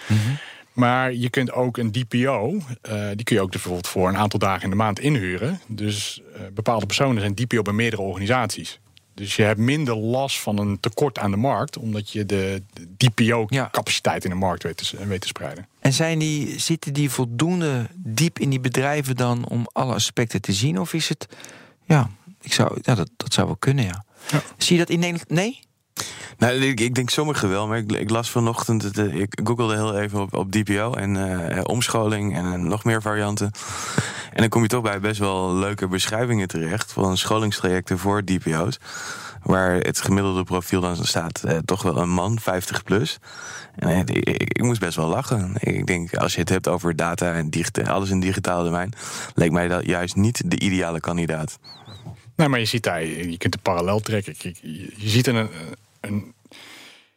Maar 0.73 1.15
je 1.15 1.31
kunt 1.31 1.53
ook 1.53 1.77
een 1.77 1.93
DPO, 1.93 2.59
eh, 2.83 3.09
die 3.15 3.25
kun 3.25 3.37
je 3.37 3.43
ook 3.43 3.51
bijvoorbeeld 3.51 3.89
voor 3.89 4.09
een 4.09 4.17
aantal 4.17 4.39
dagen 4.39 4.63
in 4.63 4.71
de 4.71 4.77
maand 4.77 5.01
inhuren. 5.01 5.61
Dus 5.67 6.23
eh, 6.35 6.41
bepaalde 6.55 6.87
personen 6.87 7.21
zijn 7.21 7.35
DPO 7.35 7.63
bij 7.63 7.73
meerdere 7.73 8.03
organisaties. 8.03 8.81
Dus 9.15 9.37
je 9.37 9.43
hebt 9.43 9.61
minder 9.61 9.97
last 9.97 10.39
van 10.39 10.59
een 10.59 10.81
tekort 10.81 11.19
aan 11.19 11.31
de 11.31 11.37
markt, 11.37 11.77
omdat 11.77 12.11
je 12.11 12.27
de, 12.27 12.63
de 12.73 12.89
DPO-capaciteit 12.97 14.25
in 14.25 14.31
de 14.31 14.37
markt 14.37 14.63
weet 14.63 14.77
te, 14.77 15.07
weet 15.07 15.21
te 15.21 15.27
spreiden. 15.27 15.67
En 15.81 15.93
zijn 15.93 16.19
die, 16.19 16.61
zitten 16.61 16.93
die 16.93 17.11
voldoende 17.11 17.87
diep 17.97 18.39
in 18.39 18.51
die 18.51 18.61
bedrijven 18.61 19.17
dan 19.17 19.49
om 19.49 19.69
alle 19.73 19.95
aspecten 19.95 20.41
te 20.41 20.53
zien? 20.53 20.81
Of 20.81 20.93
is 20.93 21.09
het. 21.09 21.29
Ja, 21.85 22.11
ik 22.41 22.53
zou, 22.53 22.79
ja 22.83 22.95
dat, 22.95 23.11
dat 23.17 23.33
zou 23.33 23.47
wel 23.47 23.57
kunnen, 23.57 23.85
ja. 23.85 24.05
Ja. 24.31 24.43
Zie 24.57 24.77
je 24.77 24.83
dat 24.85 24.91
in 24.91 24.99
Nederland? 24.99 25.31
Nee? 25.31 25.61
Nou, 26.41 26.55
ik, 26.55 26.81
ik 26.81 26.95
denk 26.95 27.11
sommige 27.11 27.47
wel, 27.47 27.67
maar 27.67 27.79
ik, 27.79 28.11
las 28.11 28.31
vanochtend, 28.31 28.99
eh, 28.99 29.15
ik 29.15 29.41
googelde 29.45 29.75
heel 29.75 29.99
even 29.99 30.21
op, 30.21 30.35
op 30.35 30.53
DPO 30.53 30.93
en 30.93 31.17
eh, 31.49 31.61
omscholing 31.65 32.37
en 32.37 32.53
eh, 32.53 32.59
nog 32.59 32.85
meer 32.85 33.03
varianten. 33.03 33.51
En 34.33 34.41
dan 34.41 34.49
kom 34.49 34.63
je 34.63 34.69
toch 34.69 34.83
bij 34.83 35.01
best 35.01 35.19
wel 35.19 35.55
leuke 35.55 35.89
beschrijvingen 35.89 36.49
terecht 36.49 36.93
van 36.93 37.17
scholingstrajecten 37.17 37.99
voor 37.99 38.25
DPO's. 38.25 38.79
Waar 39.43 39.77
het 39.77 40.01
gemiddelde 40.01 40.45
profiel 40.45 40.81
dan 40.81 40.97
staat, 40.97 41.45
eh, 41.45 41.59
toch 41.65 41.83
wel 41.83 41.97
een 41.97 42.11
man, 42.11 42.39
50 42.41 42.83
plus. 42.83 43.19
En 43.77 43.89
eh, 43.89 44.17
ik, 44.17 44.29
ik, 44.53 44.63
moest 44.63 44.81
best 44.81 44.97
wel 44.97 45.09
lachen. 45.09 45.55
Ik 45.61 45.87
denk, 45.87 46.17
als 46.17 46.35
je 46.35 46.41
het 46.41 46.49
hebt 46.49 46.69
over 46.69 46.97
data 46.97 47.35
en 47.35 47.51
alles 47.87 48.11
in 48.11 48.21
digitaal 48.21 48.65
domein, 48.65 48.93
leek 49.35 49.51
mij 49.51 49.69
dat 49.69 49.87
juist 49.87 50.17
niet 50.17 50.51
de 50.51 50.59
ideale 50.59 51.01
kandidaat. 51.01 51.59
Nee, 52.37 52.49
maar 52.49 52.59
je 52.59 52.65
ziet 52.65 52.83
daar, 52.83 53.05
je 53.05 53.37
kunt 53.37 53.53
de 53.53 53.59
parallel 53.63 54.01
trekken. 54.01 54.35
Je, 54.39 54.55
je 54.97 55.09
ziet 55.09 55.27
een, 55.27 55.49
een. 56.01 56.35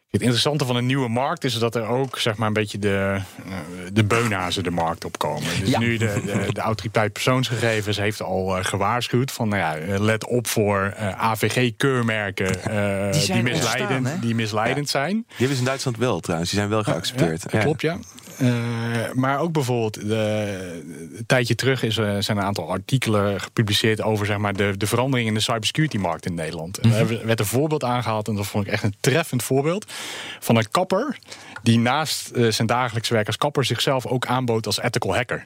Het 0.09 0.21
interessante 0.21 0.65
van 0.65 0.75
een 0.75 0.85
nieuwe 0.85 1.09
markt 1.09 1.43
is 1.43 1.53
dat 1.59 1.75
er 1.75 1.87
ook 1.87 2.19
zeg 2.19 2.37
maar, 2.37 2.47
een 2.47 2.53
beetje 2.53 2.79
de, 2.79 3.17
eh, 3.45 3.53
de 3.93 4.03
beunhazen 4.03 4.63
de 4.63 4.71
markt 4.71 5.05
opkomen. 5.05 5.59
Dus 5.59 5.69
Ja. 5.69 5.79
nu 5.79 5.97
de, 5.97 6.21
de, 6.25 6.53
de 6.53 6.61
autoriteit 6.61 7.13
persoonsgegevens 7.13 7.97
heeft 7.97 8.21
al 8.21 8.57
eh, 8.57 8.65
gewaarschuwd 8.65 9.31
van 9.31 9.47
nou 9.49 9.61
ja, 9.61 9.75
eh, 9.77 9.99
let 9.99 10.25
op 10.25 10.47
voor 10.47 10.93
AVG-keurmerken 11.17 12.63
eh, 12.63 13.11
Die 13.33 13.43
misleidend, 13.43 13.99
ontstaan, 13.99 14.19
die 14.21 14.35
misleidend 14.35 14.89
zijn. 14.89 15.13
Die 15.13 15.23
hebben 15.37 15.55
ze 15.55 15.61
in 15.61 15.67
Duitsland 15.67 15.97
wel 15.97 16.19
trouwens, 16.19 16.49
die 16.49 16.59
zijn 16.59 16.71
wel 16.71 16.83
geaccepteerd. 16.83 17.45
Ja, 17.51 17.59
klopt, 17.59 17.81
ja. 17.81 17.97
Eh, 18.47 19.11
maar 19.13 19.39
ook 19.39 19.51
bijvoorbeeld, 19.51 20.07
de, 20.07 20.81
een 21.17 21.25
tijdje 21.25 21.55
terug 21.55 21.83
is, 21.83 21.97
eh, 21.97 22.15
zijn 22.19 22.37
een 22.37 22.43
aantal 22.43 22.69
artikelen 22.69 23.41
gepubliceerd 23.41 24.01
over 24.01 24.25
zeg 24.25 24.37
maar, 24.37 24.53
de, 24.53 24.77
de 24.77 24.87
verandering 24.87 25.27
in 25.27 25.33
de 25.33 25.39
cybersecurity-markt 25.39 26.25
in 26.25 26.33
Nederland. 26.33 26.77
En 26.77 26.89
daar 26.89 27.25
werd 27.25 27.39
een 27.39 27.45
voorbeeld 27.45 27.83
aangehaald, 27.83 28.27
en 28.27 28.35
dat 28.35 28.47
vond 28.47 28.65
ik 28.67 28.71
echt 28.73 28.83
een 28.83 28.95
treffend 28.99 29.43
voorbeeld, 29.43 29.91
van 30.39 30.55
een 30.57 30.71
kapper 30.71 31.17
die 31.63 31.79
naast 31.79 32.29
eh, 32.29 32.47
zijn 32.51 32.67
dagelijkse 32.67 33.13
werk 33.13 33.27
als 33.27 33.37
kapper 33.37 33.65
zichzelf 33.65 34.05
ook 34.05 34.25
aanbood 34.25 34.65
als 34.65 34.79
ethical 34.81 35.15
hacker. 35.15 35.45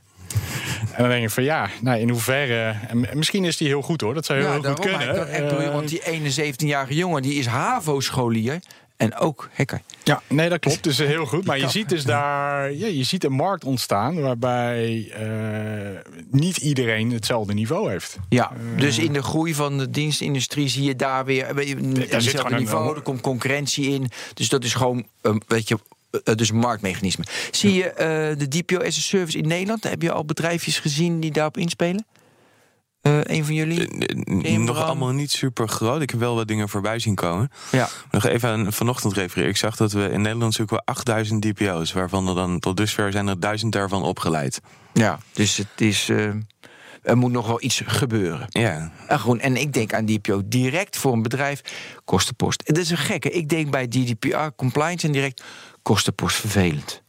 En 0.92 1.04
dan 1.04 1.10
denk 1.10 1.24
ik 1.24 1.30
van 1.30 1.44
ja, 1.44 1.70
nou 1.82 2.00
in 2.00 2.10
hoeverre. 2.10 2.76
En 2.88 3.08
misschien 3.14 3.46
is 3.46 3.58
die 3.58 3.68
heel 3.68 3.82
goed 3.82 4.02
hoor, 4.02 4.14
dat 4.14 4.26
zou 4.26 4.40
heel, 4.40 4.48
Ja, 4.48 4.54
heel 4.62 4.70
goed 4.70 4.80
kunnen. 4.80 5.16
ik- 5.16 5.28
ik 5.38 5.44
bedoel, 5.44 5.60
Eh, 5.60 5.72
want 5.74 5.88
die 5.90 6.06
ene 6.06 6.32
17-jarige 6.32 6.96
jongen 6.96 7.22
die 7.22 7.34
is 7.34 7.46
HAVO-scholier 7.46 8.60
en 8.98 9.16
ook 9.16 9.50
hacker. 9.54 9.82
Ja, 10.04 10.22
nee, 10.28 10.50
dat 10.50 10.60
klopt. 10.60 10.84
Dus 10.84 10.98
heel 10.98 11.26
goed. 11.26 11.46
Maar 11.46 11.60
je 11.60 11.70
ziet 11.70 11.90
dus 11.90 12.04
daar, 12.04 12.74
ja, 12.74 12.88
je 12.88 13.04
ziet 13.04 13.24
een 13.24 13.32
markt 13.32 13.64
ontstaan 13.64 14.22
waarbij 14.22 15.12
eh, 15.12 16.12
niet 16.32 16.58
iedereen 16.58 17.12
hetzelfde 17.12 17.54
niveau 17.54 17.90
heeft. 17.90 18.18
Ja, 18.30 18.52
dus 18.78 18.98
in 18.98 19.14
de 19.14 19.24
groei 19.24 19.54
van 19.54 19.78
de 19.78 19.90
dienstindustrie 19.90 20.68
zie 20.68 20.84
je 20.84 20.96
daar 20.96 21.26
weer 21.26 21.46
eh, 21.46 21.68
hetzelfde 22.00 22.30
gewoon 22.30 22.52
een- 22.54 22.60
niveau. 22.60 22.96
Er 22.96 23.02
komt 23.02 23.22
concurrentie 23.22 23.90
in. 23.90 24.10
Dus 24.34 24.50
dat 24.50 24.64
is 24.64 24.74
gewoon, 24.74 25.08
een 25.22 25.42
weet 25.48 25.68
je, 25.68 25.78
eh, 26.24 26.36
dus 26.36 26.52
marktmechanisme. 26.52 27.24
Zie 27.52 27.74
je 27.74 27.90
eh, 27.90 28.38
de 28.38 28.48
DPO 28.48 28.78
as 28.78 28.98
a 28.98 29.02
service 29.02 29.38
in 29.38 29.48
Nederland? 29.48 29.84
Heb 29.84 30.02
je 30.02 30.12
al 30.12 30.26
bedrijfjes 30.26 30.80
gezien 30.80 31.20
die 31.20 31.32
daarop 31.32 31.58
inspelen? 31.58 32.06
Eh 33.08 33.36
een 33.38 33.46
van 33.46 33.54
jullie? 33.56 33.88
Eh, 33.88 34.56
n- 34.56 34.64
Nog 34.64 34.78
allemaal 34.84 35.12
niet 35.12 35.32
super 35.32 35.68
groot. 35.70 36.02
Ik 36.02 36.10
heb 36.10 36.20
wel 36.20 36.36
wat 36.36 36.48
dingen 36.48 36.70
voorbij 36.70 37.00
zien 37.00 37.16
komen. 37.16 37.50
Ja. 37.72 37.90
Nog 38.12 38.26
even 38.26 38.50
aan 38.50 38.74
vanochtend 38.74 39.14
refereren. 39.14 39.50
Ik 39.50 39.58
zag 39.58 39.76
dat 39.76 39.92
we 39.92 40.10
in 40.12 40.22
Nederland 40.22 40.54
zoeken 40.54 40.76
we 40.76 40.82
8000 40.86 41.42
DPO's. 41.42 41.94
Waarvan 41.94 42.28
er 42.28 42.36
dan 42.36 42.60
tot 42.60 42.78
dusver 42.78 43.12
zijn 43.12 43.28
er 43.28 43.40
1000 43.40 43.72
daarvan 43.72 44.04
opgeleid. 44.04 44.60
ja, 44.94 45.20
dus 45.34 45.58
het 45.58 45.68
is. 45.82 46.10
eh, 46.10 46.30
er 47.04 47.18
moet 47.18 47.32
nog 47.32 47.48
wel 47.48 47.64
iets 47.64 47.82
gebeuren. 47.86 48.46
Ja, 48.50 48.92
En, 49.08 49.20
gewoon, 49.20 49.40
en 49.40 49.56
ik 49.56 49.74
denk 49.74 49.94
aan 49.94 50.06
DPO 50.06 50.42
direct 50.46 50.98
voor 50.98 51.14
een 51.14 51.22
bedrijf 51.22 51.62
kostenpost. 52.06 52.62
Het 52.66 52.78
is 52.78 52.90
een 52.90 52.98
gekke. 52.98 53.30
Ik 53.30 53.50
denk 53.50 53.72
bij 53.72 53.86
GDPR 53.90 54.48
compliance 54.56 55.06
en 55.08 55.14
direct 55.14 55.44
kostenpost 55.82 56.36
vervelend. 56.36 57.02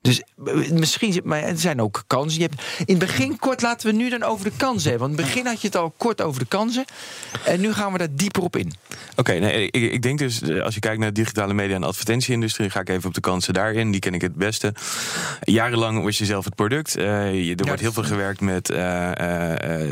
Dus 0.00 0.20
eh, 0.20 0.26
misschien 0.72 1.20
maar 1.24 1.42
er 1.42 1.58
zijn 1.58 1.80
ook 1.80 2.04
kansen. 2.06 2.40
Je 2.40 2.46
hebt, 2.46 2.62
in 2.78 2.96
het 2.96 3.06
begin 3.06 3.38
kort 3.38 3.62
laten 3.62 3.90
we 3.90 3.96
nu 3.96 4.08
dan 4.10 4.22
over 4.22 4.44
de 4.44 4.52
kansen 4.56 4.90
hebben. 4.90 5.08
Want 5.08 5.18
in 5.18 5.24
het 5.24 5.34
begin 5.34 5.50
had 5.50 5.60
je 5.60 5.66
het 5.66 5.76
al 5.76 5.94
kort 5.96 6.22
over 6.22 6.40
de 6.40 6.46
kansen. 6.46 6.84
En 7.44 7.60
nu 7.60 7.72
gaan 7.72 7.92
we 7.92 7.98
daar 7.98 8.08
dieper 8.10 8.42
op 8.42 8.56
in. 8.56 8.72
Oké, 9.16 9.32
nee, 9.32 9.70
ik, 9.70 9.92
ik 9.92 10.02
denk 10.02 10.18
dus, 10.18 10.42
eh, 10.42 10.62
als 10.62 10.74
je 10.74 10.80
kijkt 10.80 10.98
naar 10.98 11.08
de 11.08 11.20
digitale 11.20 11.54
media 11.54 11.74
en 11.74 11.82
advertentieindustrie, 11.82 12.70
ga 12.70 12.80
ik 12.80 12.88
even 12.88 13.08
op 13.08 13.14
de 13.14 13.20
kansen 13.20 13.54
daarin. 13.54 13.90
Die 13.90 14.00
ken 14.00 14.14
ik 14.14 14.20
het 14.20 14.34
beste. 14.34 14.74
Jarenlang 15.40 16.02
was 16.02 16.18
je 16.18 16.24
zelf 16.24 16.44
het 16.44 16.54
product. 16.54 16.96
Eh, 16.96 17.04
je, 17.46 17.54
er 17.54 17.66
wordt 17.66 17.80
heel 17.80 17.92
veel 17.92 18.02
gewerkt 18.02 18.40
met 18.40 18.70
eh, 18.70 19.10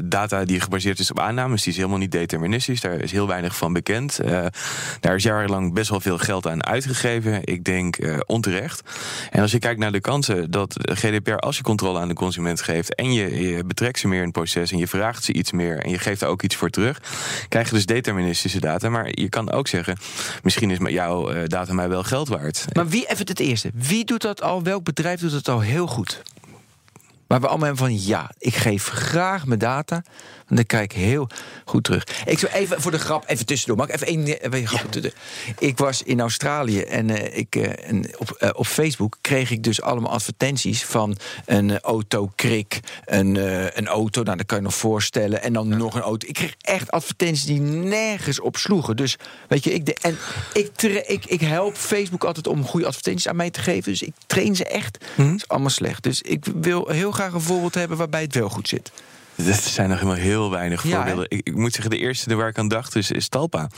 data 0.04 0.44
die 0.44 0.60
gebaseerd 0.60 0.98
is 0.98 1.10
op 1.10 1.20
aannames. 1.20 1.62
Die 1.62 1.72
is 1.72 1.78
helemaal 1.78 1.98
niet 1.98 2.12
deterministisch. 2.12 2.80
Daar 2.80 3.00
is 3.00 3.12
heel 3.12 3.26
weinig 3.26 3.56
van 3.56 3.72
bekend. 3.72 4.20
Daar 5.00 5.14
is 5.14 5.22
jarenlang 5.22 5.74
best 5.74 5.90
wel 5.90 6.00
veel 6.00 6.18
geld 6.18 6.46
aan 6.46 6.64
uitgegeven. 6.64 7.40
Ik 7.44 7.64
denk 7.64 8.22
onterecht. 8.26 8.82
En 9.30 9.40
als 9.40 9.50
je 9.50 9.58
kijkt 9.58 9.80
naar 9.80 9.92
de 9.92 10.00
kansen 10.00 10.37
dat 10.48 10.76
GDPR, 10.78 11.36
als 11.36 11.56
je 11.56 11.62
controle 11.62 11.98
aan 11.98 12.08
de 12.08 12.14
consument 12.14 12.60
geeft 12.60 12.94
en 12.94 13.12
je, 13.12 13.62
betrekt 13.66 13.98
ze 13.98 14.08
meer 14.08 14.18
in 14.18 14.24
het 14.24 14.32
proces 14.32 14.72
en 14.72 14.78
je 14.78 14.88
vraagt 14.88 15.24
ze 15.24 15.32
iets 15.32 15.52
meer 15.52 15.78
en 15.78 15.90
je 15.90 15.98
geeft 15.98 16.22
er 16.22 16.28
ook 16.28 16.42
iets 16.42 16.56
voor 16.56 16.70
terug, 16.70 17.00
krijg 17.48 17.68
je 17.68 17.74
dus 17.74 17.86
deterministische 17.86 18.60
data. 18.60 18.88
Maar 18.88 19.08
je 19.10 19.28
kan 19.28 19.50
ook 19.50 19.68
zeggen, 19.68 19.96
misschien 20.42 20.70
is 20.70 20.78
jouw 20.92 21.30
eh, 21.30 21.42
data 21.46 21.72
mij 21.72 21.88
wel 21.88 22.02
geld 22.02 22.28
waard. 22.28 22.64
Maar 22.72 22.88
wie, 22.88 23.06
even 23.10 23.26
het 23.26 23.40
eerste. 23.40 23.70
Wie 23.74 24.04
doet 24.04 24.22
dat 24.22 24.42
al? 24.42 24.62
Welk 24.62 24.84
bedrijf 24.84 25.20
doet 25.20 25.32
het 25.32 25.48
al 25.48 25.60
heel 25.60 25.86
goed? 25.86 26.22
Waar 27.28 27.40
we 27.40 27.46
allemaal 27.46 27.66
hebben 27.66 27.86
van 27.86 28.06
ja, 28.06 28.30
ik 28.38 28.54
geef 28.54 28.88
graag 28.88 29.46
mijn 29.46 29.58
data. 29.58 30.02
En 30.46 30.56
dan 30.56 30.66
kijk 30.66 30.92
ik 30.92 30.98
heel 30.98 31.28
goed 31.64 31.84
terug. 31.84 32.06
Ik 32.24 32.38
zou 32.38 32.52
even 32.52 32.80
voor 32.80 32.90
de 32.90 32.98
grap, 32.98 33.24
even 33.26 33.46
tussendoor. 33.46 33.76
Mag 33.76 33.86
ik 33.86 33.94
even 33.94 34.06
één 34.06 34.26
even 34.26 34.66
grap 34.66 34.94
ja. 34.94 35.10
Ik 35.58 35.78
was 35.78 36.02
in 36.02 36.20
Australië 36.20 36.80
en, 36.80 37.08
uh, 37.08 37.36
ik, 37.36 37.56
uh, 37.56 37.88
en 37.88 38.18
op, 38.18 38.36
uh, 38.38 38.50
op 38.52 38.66
Facebook 38.66 39.16
kreeg 39.20 39.50
ik 39.50 39.62
dus 39.62 39.82
allemaal 39.82 40.12
advertenties 40.12 40.84
van 40.84 41.16
een 41.44 41.80
autokrik, 41.80 42.80
een, 43.04 43.36
een 43.78 43.86
auto. 43.86 44.22
Nou, 44.22 44.36
dat 44.36 44.46
kan 44.46 44.58
je 44.58 44.64
nog 44.64 44.74
voorstellen. 44.74 45.42
En 45.42 45.52
dan 45.52 45.68
nog 45.68 45.94
een 45.94 46.02
auto. 46.02 46.28
Ik 46.28 46.34
kreeg 46.34 46.54
echt 46.60 46.90
advertenties 46.90 47.44
die 47.44 47.60
nergens 47.60 48.40
op 48.40 48.56
sloegen. 48.56 48.96
Dus 48.96 49.16
weet 49.48 49.64
je, 49.64 49.72
ik, 49.72 49.86
de, 49.86 49.94
en 50.00 50.18
ik, 50.52 50.82
ik, 51.06 51.24
ik 51.24 51.40
help 51.40 51.76
Facebook 51.76 52.24
altijd 52.24 52.46
om 52.46 52.64
goede 52.64 52.86
advertenties 52.86 53.28
aan 53.28 53.36
mij 53.36 53.50
te 53.50 53.60
geven. 53.60 53.90
Dus 53.90 54.02
ik 54.02 54.12
train 54.26 54.56
ze 54.56 54.64
echt. 54.64 55.04
Hm? 55.14 55.26
Dat 55.26 55.34
is 55.34 55.48
allemaal 55.48 55.70
slecht. 55.70 56.02
Dus 56.02 56.22
ik 56.22 56.44
wil 56.60 56.88
heel 56.88 57.12
graag 57.18 57.32
een 57.32 57.40
voorbeeld 57.40 57.74
hebben 57.74 57.96
waarbij 57.96 58.22
het 58.22 58.34
wel 58.34 58.48
goed 58.48 58.68
zit. 58.68 58.92
Er 59.36 59.54
zijn 59.54 59.88
nog 59.88 59.98
helemaal 59.98 60.20
heel 60.20 60.50
weinig 60.50 60.80
voorbeelden. 60.80 61.26
Ik, 61.28 61.40
ik, 61.42 61.54
moet 61.54 61.72
zeggen, 61.72 61.90
de 61.90 61.98
eerste 61.98 62.34
waar 62.34 62.48
ik 62.48 62.58
aan 62.58 62.68
dacht 62.68 62.96
is, 62.96 63.10
is 63.10 63.28
Talpa. 63.28 63.70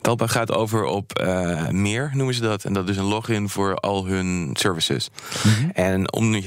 Talpa 0.00 0.26
gaat 0.26 0.52
over 0.52 0.84
op 0.84 1.20
uh, 1.20 1.68
meer, 1.68 2.10
noemen 2.14 2.34
ze 2.34 2.40
dat. 2.40 2.64
En 2.64 2.72
dat 2.72 2.88
is 2.88 2.96
een 2.96 3.04
login 3.04 3.48
voor 3.48 3.74
al 3.74 4.06
hun 4.06 4.50
services. 4.52 5.10
Mm 5.44 5.52
-hmm. 5.52 5.70
En 5.70 6.12
om, 6.12 6.34
uh, 6.34 6.42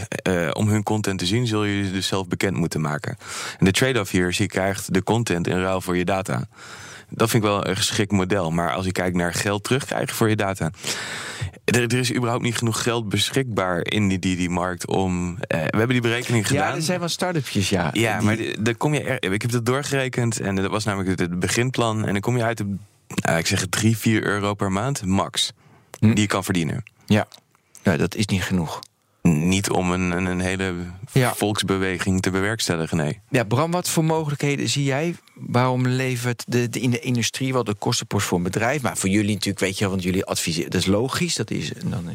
om 0.53 0.67
hun 0.67 0.83
content 0.83 1.19
te 1.19 1.25
zien, 1.25 1.47
zul 1.47 1.63
je 1.63 1.85
je 1.85 1.91
dus 1.91 2.07
zelf 2.07 2.27
bekend 2.27 2.55
moeten 2.55 2.81
maken. 2.81 3.17
En 3.59 3.65
de 3.65 3.71
trade-off 3.71 4.11
hier 4.11 4.27
is, 4.27 4.37
je 4.37 4.47
krijgt 4.47 4.93
de 4.93 5.03
content 5.03 5.47
in 5.47 5.61
ruil 5.61 5.81
voor 5.81 5.97
je 5.97 6.05
data. 6.05 6.47
Dat 7.13 7.29
vind 7.29 7.43
ik 7.43 7.49
wel 7.49 7.67
een 7.67 7.75
geschikt 7.75 8.11
model. 8.11 8.51
Maar 8.51 8.73
als 8.73 8.85
je 8.85 8.91
kijkt 8.91 9.15
naar 9.15 9.33
geld 9.33 9.63
terugkrijgen 9.63 10.15
voor 10.15 10.29
je 10.29 10.35
data. 10.35 10.71
Er, 11.65 11.81
er, 11.81 11.93
is 11.93 12.13
überhaupt 12.13 12.43
niet 12.43 12.57
genoeg 12.57 12.81
geld 12.83 13.09
beschikbaar 13.09 13.85
in 13.85 14.07
die, 14.07 14.19
die, 14.19 14.35
die 14.35 14.49
markt 14.49 14.87
om. 14.87 15.29
Uh, 15.29 15.35
we 15.47 15.55
hebben 15.57 15.87
die 15.87 16.01
berekening 16.01 16.47
gedaan. 16.47 16.69
Ja, 16.69 16.75
er 16.75 16.81
zijn 16.81 16.99
wel 16.99 17.07
start-upjes, 17.07 17.69
ja. 17.69 17.89
Ja, 17.93 18.17
die... 18.17 18.25
maar 18.25 18.37
dan 18.59 18.77
kom 18.77 18.93
je. 18.93 19.03
Er, 19.03 19.31
ik 19.31 19.41
heb 19.41 19.51
dat 19.51 19.65
doorgerekend 19.65 20.39
en 20.39 20.55
dat 20.55 20.71
was 20.71 20.83
namelijk 20.83 21.19
het 21.19 21.39
beginplan. 21.39 22.05
En 22.05 22.11
dan 22.11 22.21
kom 22.21 22.37
je 22.37 22.43
uit 22.43 22.59
op, 22.59 22.67
uh, 23.29 23.37
ik 23.37 23.47
zeg 23.47 23.65
3, 23.69 23.97
4 23.97 24.23
euro 24.23 24.53
per 24.53 24.71
maand, 24.71 25.05
max. 25.05 25.53
Hm. 25.99 26.07
Die 26.07 26.19
je 26.19 26.27
kan 26.27 26.43
verdienen. 26.43 26.83
Ja. 27.05 27.27
ja, 27.83 27.97
dat 27.97 28.15
is 28.15 28.25
niet 28.25 28.43
genoeg. 28.43 28.79
Niet 29.21 29.69
om 29.69 29.91
een, 29.91 30.11
een, 30.11 30.25
een 30.25 30.39
hele 30.39 30.73
ja. 31.11 31.33
volksbeweging 31.33 32.21
te 32.21 32.29
bewerkstelligen, 32.29 32.97
nee. 32.97 33.19
Ja, 33.29 33.43
Bram, 33.43 33.71
wat 33.71 33.89
voor 33.89 34.03
mogelijkheden 34.03 34.69
zie 34.69 34.83
jij? 34.83 35.15
Waarom 35.33 35.87
levert 35.87 36.43
de, 36.47 36.69
de, 36.69 36.79
in 36.79 36.89
de 36.89 36.99
industrie 36.99 37.53
wel 37.53 37.63
de 37.63 37.73
kostenpost 37.73 38.27
voor 38.27 38.37
een 38.37 38.43
bedrijf? 38.43 38.81
Maar 38.81 38.97
voor 38.97 39.09
jullie 39.09 39.33
natuurlijk, 39.33 39.59
weet 39.59 39.77
je, 39.77 39.89
want 39.89 40.03
jullie 40.03 40.25
adviseren, 40.25 40.69
dat 40.69 40.81
is 40.81 40.87
logisch. 40.87 41.35
Dat 41.35 41.51
is, 41.51 41.71
dan, 41.85 42.05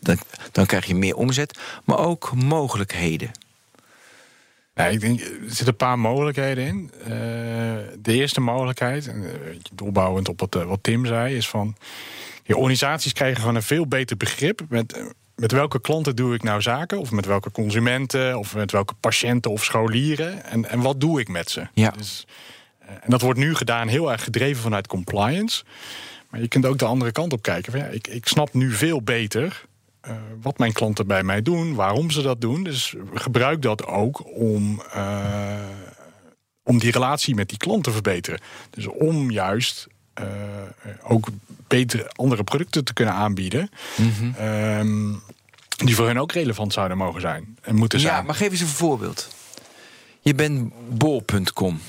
dan, 0.00 0.18
dan 0.52 0.66
krijg 0.66 0.86
je 0.86 0.94
meer 0.94 1.16
omzet. 1.16 1.58
Maar 1.84 1.98
ook 1.98 2.34
mogelijkheden. 2.34 3.30
Ja, 4.74 4.86
ik 4.86 5.00
denk, 5.00 5.20
er 5.20 5.38
zitten 5.46 5.66
een 5.66 5.76
paar 5.76 5.98
mogelijkheden 5.98 6.66
in. 6.66 6.90
Uh, 7.00 7.08
de 7.98 8.12
eerste 8.12 8.40
mogelijkheid, 8.40 9.06
uh, 9.06 9.14
doorbouwend 9.72 10.28
op 10.28 10.40
wat, 10.40 10.54
wat 10.54 10.82
Tim 10.82 11.06
zei, 11.06 11.36
is 11.36 11.48
van... 11.48 11.76
Je 12.46 12.56
organisaties 12.56 13.12
krijgen 13.12 13.40
gewoon 13.40 13.54
een 13.54 13.62
veel 13.62 13.86
beter 13.86 14.16
begrip 14.16 14.60
met 14.68 15.14
met 15.36 15.52
welke 15.52 15.80
klanten 15.80 16.16
doe 16.16 16.34
ik 16.34 16.42
nou 16.42 16.62
zaken? 16.62 16.98
Of 16.98 17.10
met 17.10 17.26
welke 17.26 17.50
consumenten? 17.50 18.38
Of 18.38 18.54
met 18.54 18.72
welke 18.72 18.94
patiënten 19.00 19.50
of 19.50 19.64
scholieren? 19.64 20.44
En, 20.44 20.70
en 20.70 20.80
wat 20.80 21.00
doe 21.00 21.20
ik 21.20 21.28
met 21.28 21.50
ze? 21.50 21.66
Ja. 21.72 21.90
Dus, 21.90 22.26
en 22.78 23.10
dat 23.10 23.20
wordt 23.20 23.38
nu 23.38 23.54
gedaan 23.54 23.88
heel 23.88 24.12
erg 24.12 24.24
gedreven 24.24 24.62
vanuit 24.62 24.86
compliance. 24.86 25.64
Maar 26.30 26.40
je 26.40 26.48
kunt 26.48 26.66
ook 26.66 26.78
de 26.78 26.84
andere 26.84 27.12
kant 27.12 27.32
op 27.32 27.42
kijken. 27.42 27.72
Van, 27.72 27.80
ja, 27.80 27.86
ik, 27.86 28.06
ik 28.06 28.26
snap 28.26 28.54
nu 28.54 28.72
veel 28.72 29.02
beter 29.02 29.64
uh, 30.08 30.14
wat 30.40 30.58
mijn 30.58 30.72
klanten 30.72 31.06
bij 31.06 31.22
mij 31.22 31.42
doen, 31.42 31.74
waarom 31.74 32.10
ze 32.10 32.22
dat 32.22 32.40
doen. 32.40 32.62
Dus 32.62 32.94
gebruik 33.14 33.62
dat 33.62 33.86
ook 33.86 34.36
om, 34.36 34.82
uh, 34.96 35.68
om 36.62 36.78
die 36.78 36.92
relatie 36.92 37.34
met 37.34 37.48
die 37.48 37.58
klant 37.58 37.84
te 37.84 37.90
verbeteren. 37.90 38.40
Dus 38.70 38.86
om 38.86 39.30
juist 39.30 39.86
ook 41.02 41.28
betere 41.66 42.10
andere 42.14 42.44
producten 42.44 42.84
te 42.84 42.92
kunnen 42.92 43.14
aanbieden. 43.14 43.70
Mm 43.96 44.12
-hmm. 44.18 44.46
um, 44.46 45.22
die 45.76 45.94
voor 45.94 46.06
hen 46.06 46.18
ook 46.18 46.32
relevant 46.32 46.72
zouden 46.72 46.96
mogen 46.96 47.20
zijn 47.20 47.58
en 47.62 47.74
moeten 47.74 48.00
zijn. 48.00 48.14
Ja, 48.14 48.22
maar 48.22 48.34
geef 48.34 48.50
eens 48.50 48.60
een 48.60 48.66
voorbeeld. 48.66 49.28
Je 50.20 50.34
bent 50.34 50.72
bol.com. 50.88 51.80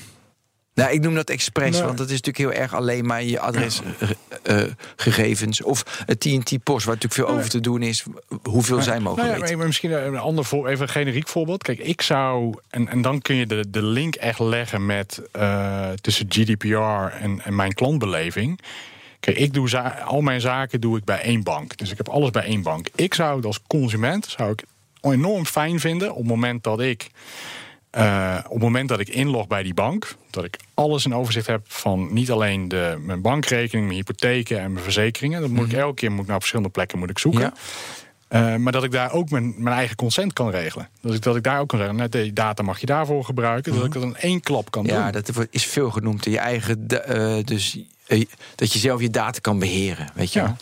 Nou, 0.76 0.92
ik 0.92 1.00
noem 1.00 1.14
dat 1.14 1.30
expres, 1.30 1.70
nee. 1.70 1.82
want 1.82 1.98
dat 1.98 2.10
is 2.10 2.20
natuurlijk 2.20 2.54
heel 2.54 2.62
erg 2.62 2.74
alleen 2.74 3.06
maar 3.06 3.22
je 3.22 3.40
adresgegevens. 3.40 5.60
Uh, 5.60 5.66
of 5.66 6.02
het 6.06 6.20
TNT 6.20 6.62
Post, 6.62 6.84
waar 6.84 6.94
natuurlijk 6.94 7.12
veel 7.12 7.26
nee. 7.26 7.36
over 7.36 7.50
te 7.50 7.60
doen 7.60 7.82
is. 7.82 8.04
Hoeveel 8.42 8.82
zij 8.82 9.00
mogen 9.00 9.22
nou 9.22 9.34
ja, 9.34 9.40
weten. 9.40 9.56
Maar 9.56 9.66
misschien 9.66 10.06
een 10.06 10.16
ander 10.16 10.44
voor, 10.44 10.68
even 10.68 10.82
een 10.82 10.88
generiek 10.88 11.28
voorbeeld. 11.28 11.62
Kijk, 11.62 11.78
ik 11.78 12.02
zou, 12.02 12.54
en, 12.70 12.88
en 12.88 13.02
dan 13.02 13.22
kun 13.22 13.36
je 13.36 13.46
de, 13.46 13.70
de 13.70 13.82
link 13.82 14.14
echt 14.14 14.38
leggen 14.38 14.86
met 14.86 15.22
uh, 15.36 15.90
tussen 15.90 16.26
GDPR 16.28 16.76
en, 16.76 17.40
en 17.44 17.54
mijn 17.54 17.72
klantbeleving. 17.72 18.60
Kijk, 19.20 19.38
ik 19.38 19.52
doe 19.52 19.80
al 20.04 20.20
mijn 20.20 20.40
zaken 20.40 20.80
doe 20.80 20.96
ik 20.96 21.04
bij 21.04 21.20
één 21.20 21.42
bank. 21.42 21.76
Dus 21.76 21.90
ik 21.90 21.96
heb 21.96 22.08
alles 22.08 22.30
bij 22.30 22.44
één 22.44 22.62
bank. 22.62 22.88
Ik 22.94 23.14
zou 23.14 23.36
het 23.36 23.46
als 23.46 23.62
consument 23.66 24.26
zou 24.26 24.50
ik 24.50 24.62
enorm 25.00 25.46
fijn 25.46 25.80
vinden 25.80 26.10
op 26.10 26.16
het 26.16 26.26
moment 26.26 26.62
dat 26.62 26.80
ik. 26.80 27.06
Uh, 27.96 28.38
op 28.44 28.52
het 28.52 28.62
moment 28.62 28.88
dat 28.88 29.00
ik 29.00 29.08
inlog 29.08 29.46
bij 29.46 29.62
die 29.62 29.74
bank, 29.74 30.16
dat 30.30 30.44
ik 30.44 30.56
alles 30.74 31.04
in 31.04 31.14
overzicht 31.14 31.46
heb 31.46 31.60
van 31.66 32.12
niet 32.12 32.30
alleen 32.30 32.68
de, 32.68 32.96
mijn 33.00 33.20
bankrekening, 33.20 33.86
mijn 33.86 33.98
hypotheken 33.98 34.60
en 34.60 34.72
mijn 34.72 34.84
verzekeringen. 34.84 35.40
Dat 35.40 35.48
moet 35.48 35.58
mm 35.58 35.64
-hmm. 35.64 35.74
ik 35.74 35.80
elke 35.80 35.94
keer 35.94 36.10
moet 36.12 36.22
ik 36.22 36.26
naar 36.26 36.38
verschillende 36.38 36.70
plekken 36.70 36.98
moet 36.98 37.10
ik 37.10 37.18
zoeken. 37.18 37.40
Ja. 37.40 37.52
Uh, 38.28 38.56
maar 38.56 38.72
dat 38.72 38.84
ik 38.84 38.90
daar 38.90 39.12
ook 39.12 39.30
mijn, 39.30 39.54
mijn 39.58 39.76
eigen 39.76 39.96
consent 39.96 40.32
kan 40.32 40.50
regelen. 40.50 40.88
Dus 41.00 41.14
ik, 41.14 41.22
dat 41.22 41.36
ik 41.36 41.42
daar 41.42 41.60
ook 41.60 41.68
kan 41.68 41.78
zeggen, 41.78 41.96
net 41.96 42.12
die 42.12 42.32
data 42.32 42.62
mag 42.62 42.80
je 42.80 42.86
daarvoor 42.86 43.24
gebruiken. 43.24 43.72
Mm 43.72 43.78
-hmm. 43.78 43.86
Dat 43.86 43.96
ik 43.96 44.02
dat 44.02 44.22
in 44.22 44.28
één 44.30 44.40
klap 44.40 44.70
kan 44.70 44.84
ja, 44.84 44.88
doen. 44.88 44.98
Ja, 44.98 45.10
dat 45.10 45.46
is 45.50 45.66
veel 45.66 45.90
genoemd. 45.90 46.24
Je 46.24 46.38
eigen, 46.38 46.86
uh, 47.08 47.44
dus 47.44 47.78
dat 48.54 48.72
je 48.72 48.78
zelf 48.78 49.00
je 49.00 49.10
data 49.10 49.38
kan 49.40 49.58
beheren, 49.58 50.08
weet 50.14 50.32
je 50.32 50.40
ja. 50.40 50.56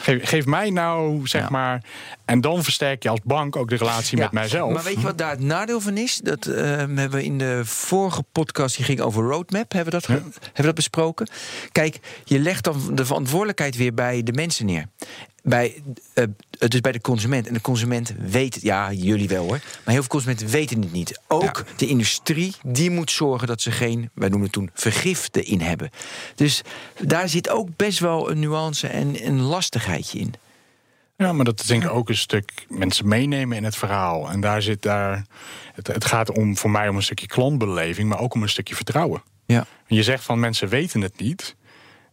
Geef, 0.00 0.28
geef, 0.28 0.46
mij 0.46 0.70
nou, 0.70 1.26
zeg 1.26 1.42
ja. 1.42 1.48
maar. 1.50 1.82
En 2.30 2.40
dan 2.40 2.62
versterk 2.62 3.02
je 3.02 3.08
als 3.08 3.20
bank 3.24 3.56
ook 3.56 3.68
de 3.68 3.76
relatie 3.76 4.16
ja, 4.16 4.22
met 4.22 4.32
mijzelf. 4.32 4.72
Maar 4.72 4.82
weet 4.82 4.94
je 4.94 5.00
wat 5.00 5.18
daar 5.18 5.30
het 5.30 5.40
nadeel 5.40 5.80
van 5.80 5.96
is? 5.96 6.20
Dat 6.22 6.46
uh, 6.46 6.54
hebben 6.56 7.10
we 7.10 7.24
in 7.24 7.38
de 7.38 7.60
vorige 7.64 8.24
podcast, 8.32 8.76
die 8.76 8.84
ging 8.84 9.00
over 9.00 9.24
roadmap, 9.24 9.72
hebben 9.72 9.92
we 9.92 9.98
dat, 10.00 10.06
hebben 10.06 10.32
we 10.54 10.62
dat 10.62 10.74
besproken. 10.74 11.28
Kijk, 11.72 11.98
je 12.24 12.38
legt 12.38 12.64
dan 12.64 12.94
de 12.94 13.04
verantwoordelijkheid 13.04 13.76
weer 13.76 13.94
bij 13.94 14.22
de 14.22 14.32
mensen 14.32 14.66
neer 14.66 14.86
bij, 15.42 15.82
uh, 16.14 16.24
dus 16.68 16.80
bij 16.80 16.92
de 16.92 17.00
consument. 17.00 17.46
En 17.46 17.54
de 17.54 17.60
consument 17.60 18.14
weet, 18.18 18.58
ja, 18.62 18.92
jullie 18.92 19.28
wel 19.28 19.42
hoor. 19.42 19.60
Maar 19.84 19.94
heel 19.94 20.00
veel 20.00 20.06
consumenten 20.06 20.48
weten 20.48 20.80
het 20.80 20.92
niet. 20.92 21.20
Ook 21.28 21.64
ja. 21.66 21.74
de 21.76 21.86
industrie, 21.86 22.54
die 22.62 22.90
moet 22.90 23.10
zorgen 23.10 23.46
dat 23.46 23.60
ze 23.60 23.70
geen, 23.70 24.10
wij 24.14 24.28
noemen 24.28 24.46
het 24.46 24.52
toen, 24.56 24.70
vergiften 24.74 25.44
in 25.44 25.60
hebben. 25.60 25.90
Dus 26.34 26.62
daar 27.00 27.28
zit 27.28 27.48
ook 27.48 27.68
best 27.76 27.98
wel 27.98 28.30
een 28.30 28.38
nuance 28.38 28.86
en 28.86 29.26
een 29.26 29.40
lastigheidje 29.40 30.18
in. 30.18 30.34
Ja, 31.20 31.32
maar 31.32 31.44
dat 31.44 31.60
is 31.60 31.66
denk 31.66 31.82
ik 31.82 31.90
ook 31.90 32.08
een 32.08 32.16
stuk 32.16 32.66
mensen 32.68 33.08
meenemen 33.08 33.56
in 33.56 33.64
het 33.64 33.76
verhaal. 33.76 34.30
En 34.30 34.40
daar 34.40 34.62
zit 34.62 34.82
daar. 34.82 35.24
Het, 35.74 35.86
het 35.86 36.04
gaat 36.04 36.30
om 36.30 36.56
voor 36.56 36.70
mij 36.70 36.88
om 36.88 36.96
een 36.96 37.02
stukje 37.02 37.26
klantbeleving, 37.26 38.08
maar 38.08 38.20
ook 38.20 38.34
om 38.34 38.42
een 38.42 38.48
stukje 38.48 38.74
vertrouwen. 38.74 39.22
Ja. 39.46 39.66
Je 39.86 40.02
zegt 40.02 40.24
van 40.24 40.40
mensen 40.40 40.68
weten 40.68 41.00
het 41.00 41.20
niet. 41.20 41.56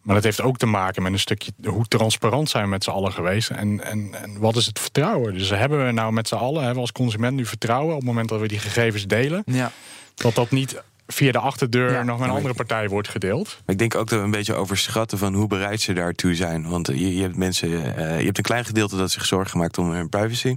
Maar 0.01 0.15
dat 0.15 0.23
heeft 0.23 0.41
ook 0.41 0.57
te 0.57 0.65
maken 0.65 1.03
met 1.03 1.11
een 1.11 1.19
stukje 1.19 1.51
hoe 1.63 1.85
transparant 1.85 2.49
zijn 2.49 2.63
we 2.63 2.69
met 2.69 2.83
z'n 2.83 2.89
allen 2.89 3.11
geweest. 3.11 3.49
En, 3.49 3.83
en, 3.83 4.09
en 4.21 4.39
wat 4.39 4.55
is 4.55 4.65
het 4.65 4.79
vertrouwen? 4.79 5.33
Dus 5.33 5.49
hebben 5.49 5.85
we 5.85 5.91
nou 5.91 6.13
met 6.13 6.27
z'n 6.27 6.35
allen, 6.35 6.57
hebben 6.57 6.73
we 6.75 6.81
als 6.81 6.91
consument 6.91 7.35
nu 7.35 7.45
vertrouwen 7.45 7.93
op 7.93 7.99
het 7.99 8.07
moment 8.07 8.29
dat 8.29 8.39
we 8.39 8.47
die 8.47 8.59
gegevens 8.59 9.07
delen? 9.07 9.43
Ja. 9.45 9.71
Dat 10.15 10.35
dat 10.35 10.51
niet 10.51 10.81
via 11.07 11.31
de 11.31 11.39
achterdeur 11.39 11.91
ja, 11.91 12.03
nog 12.03 12.19
met 12.19 12.27
een 12.27 12.35
andere 12.35 12.53
partij 12.53 12.89
wordt 12.89 13.09
gedeeld. 13.09 13.61
Ik 13.65 13.77
denk 13.77 13.95
ook 13.95 14.09
dat 14.09 14.19
we 14.19 14.25
een 14.25 14.31
beetje 14.31 14.53
overschatten 14.53 15.17
van 15.17 15.33
hoe 15.33 15.47
bereid 15.47 15.81
ze 15.81 15.93
daartoe 15.93 16.35
zijn. 16.35 16.69
Want 16.69 16.87
je, 16.87 17.15
je 17.15 17.21
hebt 17.21 17.35
mensen, 17.35 17.69
uh, 17.69 18.19
je 18.19 18.25
hebt 18.25 18.37
een 18.37 18.43
klein 18.43 18.65
gedeelte 18.65 18.97
dat 18.97 19.11
zich 19.11 19.25
zorgen 19.25 19.59
maakt 19.59 19.77
om 19.77 19.91
hun 19.91 20.09
privacy. 20.09 20.55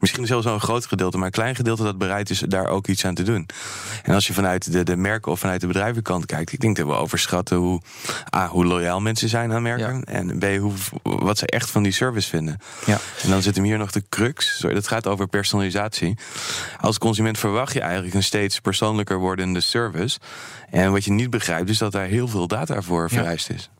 Misschien 0.00 0.26
zelfs 0.26 0.44
wel 0.44 0.54
een 0.54 0.60
groot 0.60 0.86
gedeelte, 0.86 1.16
maar 1.16 1.26
een 1.26 1.32
klein 1.32 1.54
gedeelte 1.54 1.82
dat 1.82 1.98
bereid 1.98 2.30
is 2.30 2.38
daar 2.38 2.66
ook 2.66 2.86
iets 2.86 3.04
aan 3.04 3.14
te 3.14 3.22
doen. 3.22 3.48
En 4.02 4.14
als 4.14 4.26
je 4.26 4.32
vanuit 4.32 4.72
de, 4.72 4.82
de 4.82 4.96
merken 4.96 5.32
of 5.32 5.40
vanuit 5.40 5.60
de 5.60 5.66
bedrijvenkant 5.66 6.26
kijkt, 6.26 6.52
ik 6.52 6.60
denk 6.60 6.76
dat 6.76 6.86
we 6.86 6.92
overschatten 6.92 7.56
hoe, 7.56 7.80
A, 8.36 8.48
hoe 8.48 8.64
loyaal 8.64 9.00
mensen 9.00 9.28
zijn 9.28 9.52
aan 9.52 9.62
merken. 9.62 9.94
Ja. 9.96 10.12
En 10.12 10.38
B, 10.38 10.44
hoe, 10.44 10.72
wat 11.02 11.38
ze 11.38 11.46
echt 11.46 11.70
van 11.70 11.82
die 11.82 11.92
service 11.92 12.28
vinden. 12.28 12.58
Ja. 12.86 12.98
En 13.22 13.30
dan 13.30 13.42
zit 13.42 13.54
hem 13.54 13.64
hier 13.64 13.78
nog 13.78 13.90
de 13.90 14.02
crux. 14.08 14.58
Sorry, 14.58 14.74
dat 14.74 14.88
gaat 14.88 15.06
over 15.06 15.26
personalisatie. 15.26 16.16
Als 16.80 16.98
consument 16.98 17.38
verwacht 17.38 17.72
je 17.72 17.80
eigenlijk 17.80 18.14
een 18.14 18.22
steeds 18.22 18.60
persoonlijker 18.60 19.18
wordende 19.18 19.60
service. 19.60 19.84
En 20.70 20.92
wat 20.92 21.04
je 21.04 21.10
niet 21.10 21.30
begrijpt 21.30 21.70
is 21.70 21.78
dat 21.78 21.92
daar 21.92 22.06
heel 22.06 22.28
veel 22.28 22.46
data 22.46 22.82
voor 22.82 23.10
vereist 23.10 23.50
is. 23.50 23.70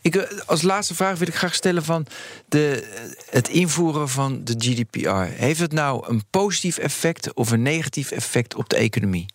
Ik, 0.00 0.42
als 0.46 0.62
laatste 0.62 0.94
vraag 0.94 1.18
wil 1.18 1.28
ik 1.28 1.34
graag 1.34 1.54
stellen 1.54 1.84
van 1.84 2.06
de, 2.48 2.84
het 3.30 3.48
invoeren 3.48 4.08
van 4.08 4.44
de 4.44 4.54
GDPR. 4.58 5.40
Heeft 5.42 5.60
het 5.60 5.72
nou 5.72 6.08
een 6.08 6.22
positief 6.30 6.78
effect 6.78 7.34
of 7.34 7.50
een 7.50 7.62
negatief 7.62 8.10
effect 8.10 8.54
op 8.54 8.68
de 8.68 8.76
economie? 8.76 9.26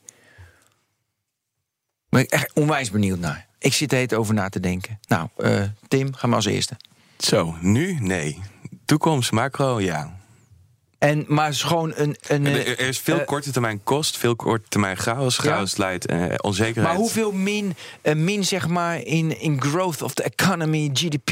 Ben 2.10 2.22
ik 2.22 2.30
echt 2.30 2.54
onwijs 2.54 2.92
benieuwd 2.92 3.20
naar. 3.20 3.48
Ik 3.60 3.74
zit 3.74 3.92
er 3.92 3.98
heet 3.98 4.14
over 4.14 4.34
na 4.34 4.50
te 4.50 4.60
denken. 4.60 5.00
Nou, 5.08 5.28
uh, 5.38 5.64
Tim, 5.88 6.14
ga 6.14 6.28
maar 6.28 6.36
als 6.36 6.46
eerste. 6.46 6.78
Zo, 7.18 7.56
nu 7.60 7.98
nee. 8.00 8.42
Toekomst, 8.86 9.32
macro, 9.32 9.82
ja. 9.82 10.21
En, 11.02 11.26
maar 11.28 11.46
het 11.46 11.54
is 11.54 11.64
gewoon 11.64 11.94
een... 11.96 12.16
een 12.28 12.46
er, 12.46 12.80
is 12.80 13.00
veel 13.00 13.20
uh, 13.20 13.26
korte 13.26 13.52
termijn 13.52 13.84
kost, 13.84 14.18
veel 14.18 14.36
korte 14.36 14.68
termijn 14.68 14.98
chaos. 14.98 15.38
Chaos 15.38 15.72
ja. 15.72 15.78
leidt 15.78 16.12
uh, 16.12 16.26
onzekerheid. 16.38 16.88
Maar 16.88 16.96
hoeveel 16.96 17.32
min, 17.32 17.76
uh, 18.04 18.16
min 18.16 18.46
zeg 18.46 18.68
maar 18.68 19.04
in, 19.04 19.40
in 19.40 19.62
growth 19.62 20.02
of 20.02 20.14
the 20.14 20.24
economy, 20.24 20.90
GDP, 20.94 21.32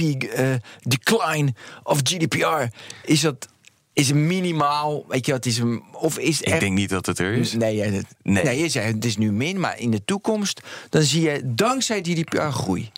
decline 0.81 1.53
of 1.83 1.99
GDPR, 2.03 2.75
is 3.03 3.21
dat... 3.21 3.47
Is 3.93 4.07
het 4.07 4.17
minimaal, 4.17 5.05
weet 5.07 5.25
je 5.25 5.31
wat, 5.31 5.45
is 5.45 5.57
een, 5.57 5.83
of 5.91 6.17
is 6.17 6.41
Ik 6.41 6.59
denk 6.59 6.77
niet 6.77 6.89
dat 6.89 7.05
het 7.05 7.19
er 7.19 7.33
is. 7.33 7.53
Nee, 7.53 7.81
het, 7.81 8.05
nee. 8.23 8.43
nee 8.43 8.59
je 8.59 8.69
zei, 8.69 8.93
het 8.93 9.05
is 9.05 9.17
nu 9.17 9.31
min, 9.31 9.59
maar 9.59 9.79
in 9.79 9.91
de 9.91 10.05
toekomst, 10.05 10.61
dan 10.89 11.01
zie 11.01 11.21
je 11.21 11.41
dankzij 11.45 11.99
GDPR 11.99 12.41
groei. 12.41 12.91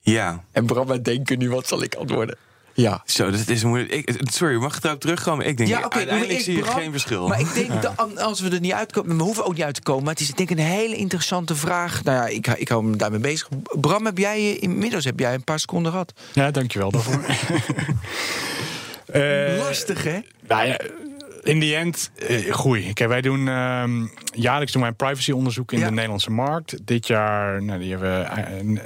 Ja. 0.00 0.44
En 0.52 0.66
Bram, 0.66 0.86
wij 0.86 1.02
denken 1.02 1.38
nu, 1.38 1.50
wat 1.50 1.68
zal 1.68 1.82
ik 1.82 1.94
antwoorden? 1.94 2.38
Ja. 2.80 3.02
Zo, 3.04 3.30
dat 3.30 3.48
is 3.48 3.64
moeilijk. 3.64 3.92
Ik, 3.92 4.20
sorry, 4.22 4.56
mag 4.56 4.76
ik 4.76 4.84
erop 4.84 5.00
terugkomen? 5.00 5.46
Ik 5.46 5.56
denk, 5.56 5.68
ja, 5.68 5.84
okay, 5.84 5.98
uiteindelijk 5.98 6.38
ik, 6.38 6.44
zie 6.44 6.56
je 6.56 6.64
geen 6.64 6.90
verschil. 6.90 7.28
Maar 7.28 7.40
ik 7.40 7.54
denk, 7.54 7.82
dat 7.82 8.18
als 8.18 8.40
we 8.40 8.50
er 8.50 8.60
niet 8.60 8.72
uitkomen, 8.72 9.16
we 9.16 9.22
hoeven 9.22 9.44
ook 9.44 9.54
niet 9.54 9.62
uit 9.62 9.74
te 9.74 9.82
komen. 9.82 10.04
Maar 10.04 10.12
het 10.12 10.22
is 10.22 10.28
denk 10.28 10.50
ik 10.50 10.58
een 10.58 10.64
hele 10.64 10.96
interessante 10.96 11.54
vraag. 11.54 12.04
Nou 12.04 12.16
ja, 12.16 12.26
ik, 12.26 12.46
ik 12.46 12.68
hou 12.68 12.84
me 12.84 12.96
daarmee 12.96 13.20
bezig. 13.20 13.48
Bram, 13.80 14.04
heb 14.04 14.18
jij 14.18 14.52
inmiddels 14.52 15.04
heb 15.04 15.18
jij 15.18 15.34
een 15.34 15.44
paar 15.44 15.58
seconden 15.58 15.92
gehad? 15.92 16.12
Ja, 16.32 16.50
dankjewel 16.50 16.90
daarvoor. 16.90 17.24
uh, 19.14 19.58
Lastig, 19.64 20.04
hè? 20.04 20.18
Nou 20.46 20.66
ja, 20.66 20.80
in 21.42 21.60
die 21.60 21.76
end, 21.76 22.10
uh, 22.30 22.52
groei. 22.52 22.92
Kijk, 22.92 23.08
wij 23.08 23.20
doen 23.20 23.46
uh, 23.46 23.84
jaarlijks 24.32 24.72
doen 24.72 24.82
wij 24.82 24.90
een 24.90 24.96
privacyonderzoek 24.96 25.72
in 25.72 25.78
ja. 25.78 25.86
de 25.86 25.92
Nederlandse 25.92 26.30
markt. 26.30 26.86
Dit 26.86 27.06
jaar, 27.06 27.62
nou, 27.62 27.78
die 27.78 27.90
hebben 27.90 28.10
we 28.10 28.80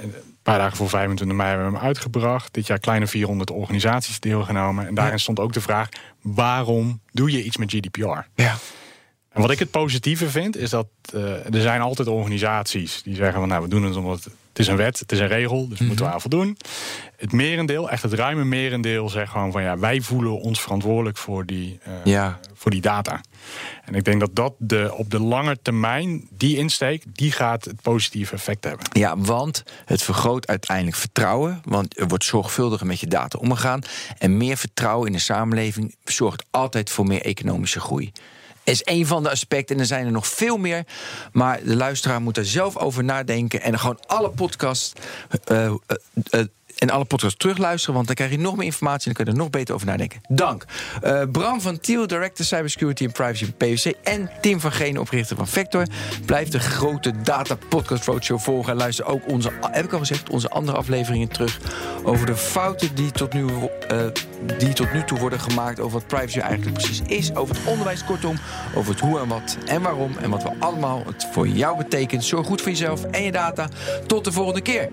paar 0.45 0.57
dagen 0.57 0.77
voor 0.77 0.89
25 0.89 1.37
mei 1.37 1.49
hebben 1.49 1.67
we 1.67 1.77
hem 1.77 1.87
uitgebracht. 1.87 2.53
Dit 2.53 2.67
jaar 2.67 2.79
kleine 2.79 3.07
400 3.07 3.51
organisaties 3.51 4.19
deelgenomen. 4.19 4.87
En 4.87 4.95
daarin 4.95 5.13
ja. 5.13 5.19
stond 5.19 5.39
ook 5.39 5.53
de 5.53 5.61
vraag: 5.61 5.89
waarom 6.21 7.01
doe 7.11 7.31
je 7.31 7.43
iets 7.43 7.57
met 7.57 7.71
GDPR? 7.71 8.19
Ja. 8.35 8.55
En 9.29 9.41
wat 9.41 9.51
ik 9.51 9.59
het 9.59 9.71
positieve 9.71 10.29
vind, 10.29 10.57
is 10.57 10.69
dat 10.69 10.87
uh, 11.13 11.53
er 11.53 11.61
zijn 11.61 11.81
altijd 11.81 12.07
organisaties 12.07 13.03
die 13.03 13.15
zeggen 13.15 13.39
van 13.39 13.47
nou, 13.47 13.61
we 13.61 13.69
doen 13.69 13.83
het 13.83 13.95
omdat 13.95 14.29
het 14.55 14.65
is 14.65 14.71
een 14.71 14.77
wet, 14.77 14.99
het 14.99 15.11
is 15.11 15.19
een 15.19 15.27
regel, 15.27 15.59
dus 15.59 15.69
mm 15.69 15.75
-hmm. 15.77 15.87
moeten 15.87 16.05
we 16.05 16.11
aan 16.11 16.21
voldoen. 16.21 16.57
Het 17.17 17.31
merendeel, 17.31 17.89
echt 17.89 18.03
het 18.03 18.13
ruime 18.13 18.43
merendeel, 18.43 19.09
zegt 19.09 19.31
gewoon 19.31 19.51
van 19.51 19.61
ja, 19.61 19.77
wij 19.77 20.01
voelen 20.01 20.39
ons 20.39 20.61
verantwoordelijk 20.61 21.17
voor 21.17 21.45
die, 21.45 21.79
uh, 21.87 21.93
ja. 22.03 22.39
voor 22.53 22.71
die 22.71 22.81
data. 22.81 23.21
En 23.85 23.95
ik 23.95 24.03
denk 24.03 24.19
dat 24.19 24.35
dat 24.35 24.53
de, 24.57 24.93
op 24.93 25.09
de 25.09 25.19
lange 25.19 25.57
termijn, 25.61 26.27
die 26.31 26.57
insteek, 26.57 27.03
die 27.07 27.31
gaat 27.31 27.65
het 27.65 27.81
positieve 27.81 28.33
effect 28.33 28.63
hebben. 28.63 28.85
Ja, 28.91 29.17
want 29.17 29.63
het 29.85 30.01
vergroot 30.01 30.47
uiteindelijk 30.47 30.97
vertrouwen. 30.97 31.61
Want 31.63 31.99
er 31.99 32.07
wordt 32.07 32.23
zorgvuldiger 32.23 32.87
met 32.87 32.99
je 32.99 33.07
data 33.07 33.37
omgegaan. 33.37 33.81
En 34.17 34.37
meer 34.37 34.57
vertrouwen 34.57 35.07
in 35.07 35.13
de 35.13 35.19
samenleving 35.19 35.95
zorgt 36.03 36.45
altijd 36.51 36.89
voor 36.89 37.05
meer 37.05 37.21
economische 37.21 37.79
groei 37.79 38.11
is 38.65 38.81
een 38.83 39.05
van 39.05 39.23
de 39.23 39.29
aspecten. 39.29 39.75
En 39.75 39.81
er 39.81 39.87
zijn 39.87 40.05
er 40.05 40.11
nog 40.11 40.27
veel 40.27 40.57
meer. 40.57 40.83
Maar 41.31 41.63
de 41.63 41.75
luisteraar 41.75 42.21
moet 42.21 42.37
er 42.37 42.45
zelf 42.45 42.77
over 42.77 43.03
nadenken. 43.03 43.61
En 43.61 43.79
gewoon 43.79 43.99
alle 44.05 44.29
podcasts. 44.29 44.93
Uh, 45.51 45.65
uh, 45.65 45.73
uh, 46.31 46.43
en 46.77 46.89
alle 46.89 47.05
podcasts 47.05 47.37
terugluisteren, 47.37 47.95
want 47.95 48.05
dan 48.05 48.15
krijg 48.15 48.31
je 48.31 48.37
nog 48.37 48.55
meer 48.55 48.65
informatie 48.65 49.07
en 49.07 49.13
dan 49.13 49.13
kun 49.13 49.25
je 49.25 49.31
er 49.31 49.43
nog 49.43 49.49
beter 49.49 49.73
over 49.73 49.87
nadenken. 49.87 50.21
Dank. 50.27 50.65
Uh, 51.03 51.21
Bram 51.31 51.61
van 51.61 51.79
Tiel, 51.79 52.07
Director 52.07 52.45
Cybersecurity 52.45 53.03
and 53.05 53.13
Privacy 53.13 53.53
bij 53.57 53.73
PwC. 53.73 53.93
En 54.03 54.29
Tim 54.41 54.59
van 54.59 54.71
Gene, 54.71 54.99
oprichter 54.99 55.35
van 55.35 55.47
Vector. 55.47 55.85
Blijf 56.25 56.49
de 56.49 56.59
grote 56.59 57.21
Data 57.21 57.57
Podcast 57.69 58.05
Roadshow 58.05 58.39
volgen. 58.39 58.71
En 58.71 58.77
luister 58.77 59.05
ook 59.05 59.27
onze, 59.27 59.51
heb 59.71 59.85
ik 59.85 59.93
al 59.93 59.99
gezegd, 59.99 60.29
onze 60.29 60.49
andere 60.49 60.77
afleveringen 60.77 61.27
terug. 61.27 61.59
Over 62.03 62.25
de 62.25 62.35
fouten 62.35 62.95
die 62.95 63.11
tot 63.11 63.33
nu, 63.33 63.43
uh, 63.43 64.05
die 64.57 64.73
tot 64.73 64.93
nu 64.93 65.03
toe 65.03 65.19
worden 65.19 65.39
gemaakt. 65.39 65.79
Over 65.79 65.99
wat 65.99 66.07
privacy 66.07 66.39
eigenlijk 66.39 66.77
precies 66.77 67.01
is. 67.07 67.35
Over 67.35 67.55
het 67.55 67.65
onderwijs, 67.65 68.03
kortom. 68.03 68.37
Over 68.75 68.91
het 68.91 68.99
hoe 68.99 69.19
en 69.19 69.27
wat 69.27 69.57
en 69.65 69.81
waarom. 69.81 70.17
En 70.17 70.29
wat 70.29 70.43
we 70.43 70.51
allemaal 70.59 71.03
het 71.05 71.27
voor 71.31 71.47
jou 71.47 71.77
betekent. 71.77 72.23
Zorg 72.23 72.47
goed 72.47 72.61
voor 72.61 72.71
jezelf 72.71 73.03
en 73.03 73.23
je 73.23 73.31
data. 73.31 73.67
Tot 74.07 74.23
de 74.23 74.31
volgende 74.31 74.61
keer. 74.61 74.89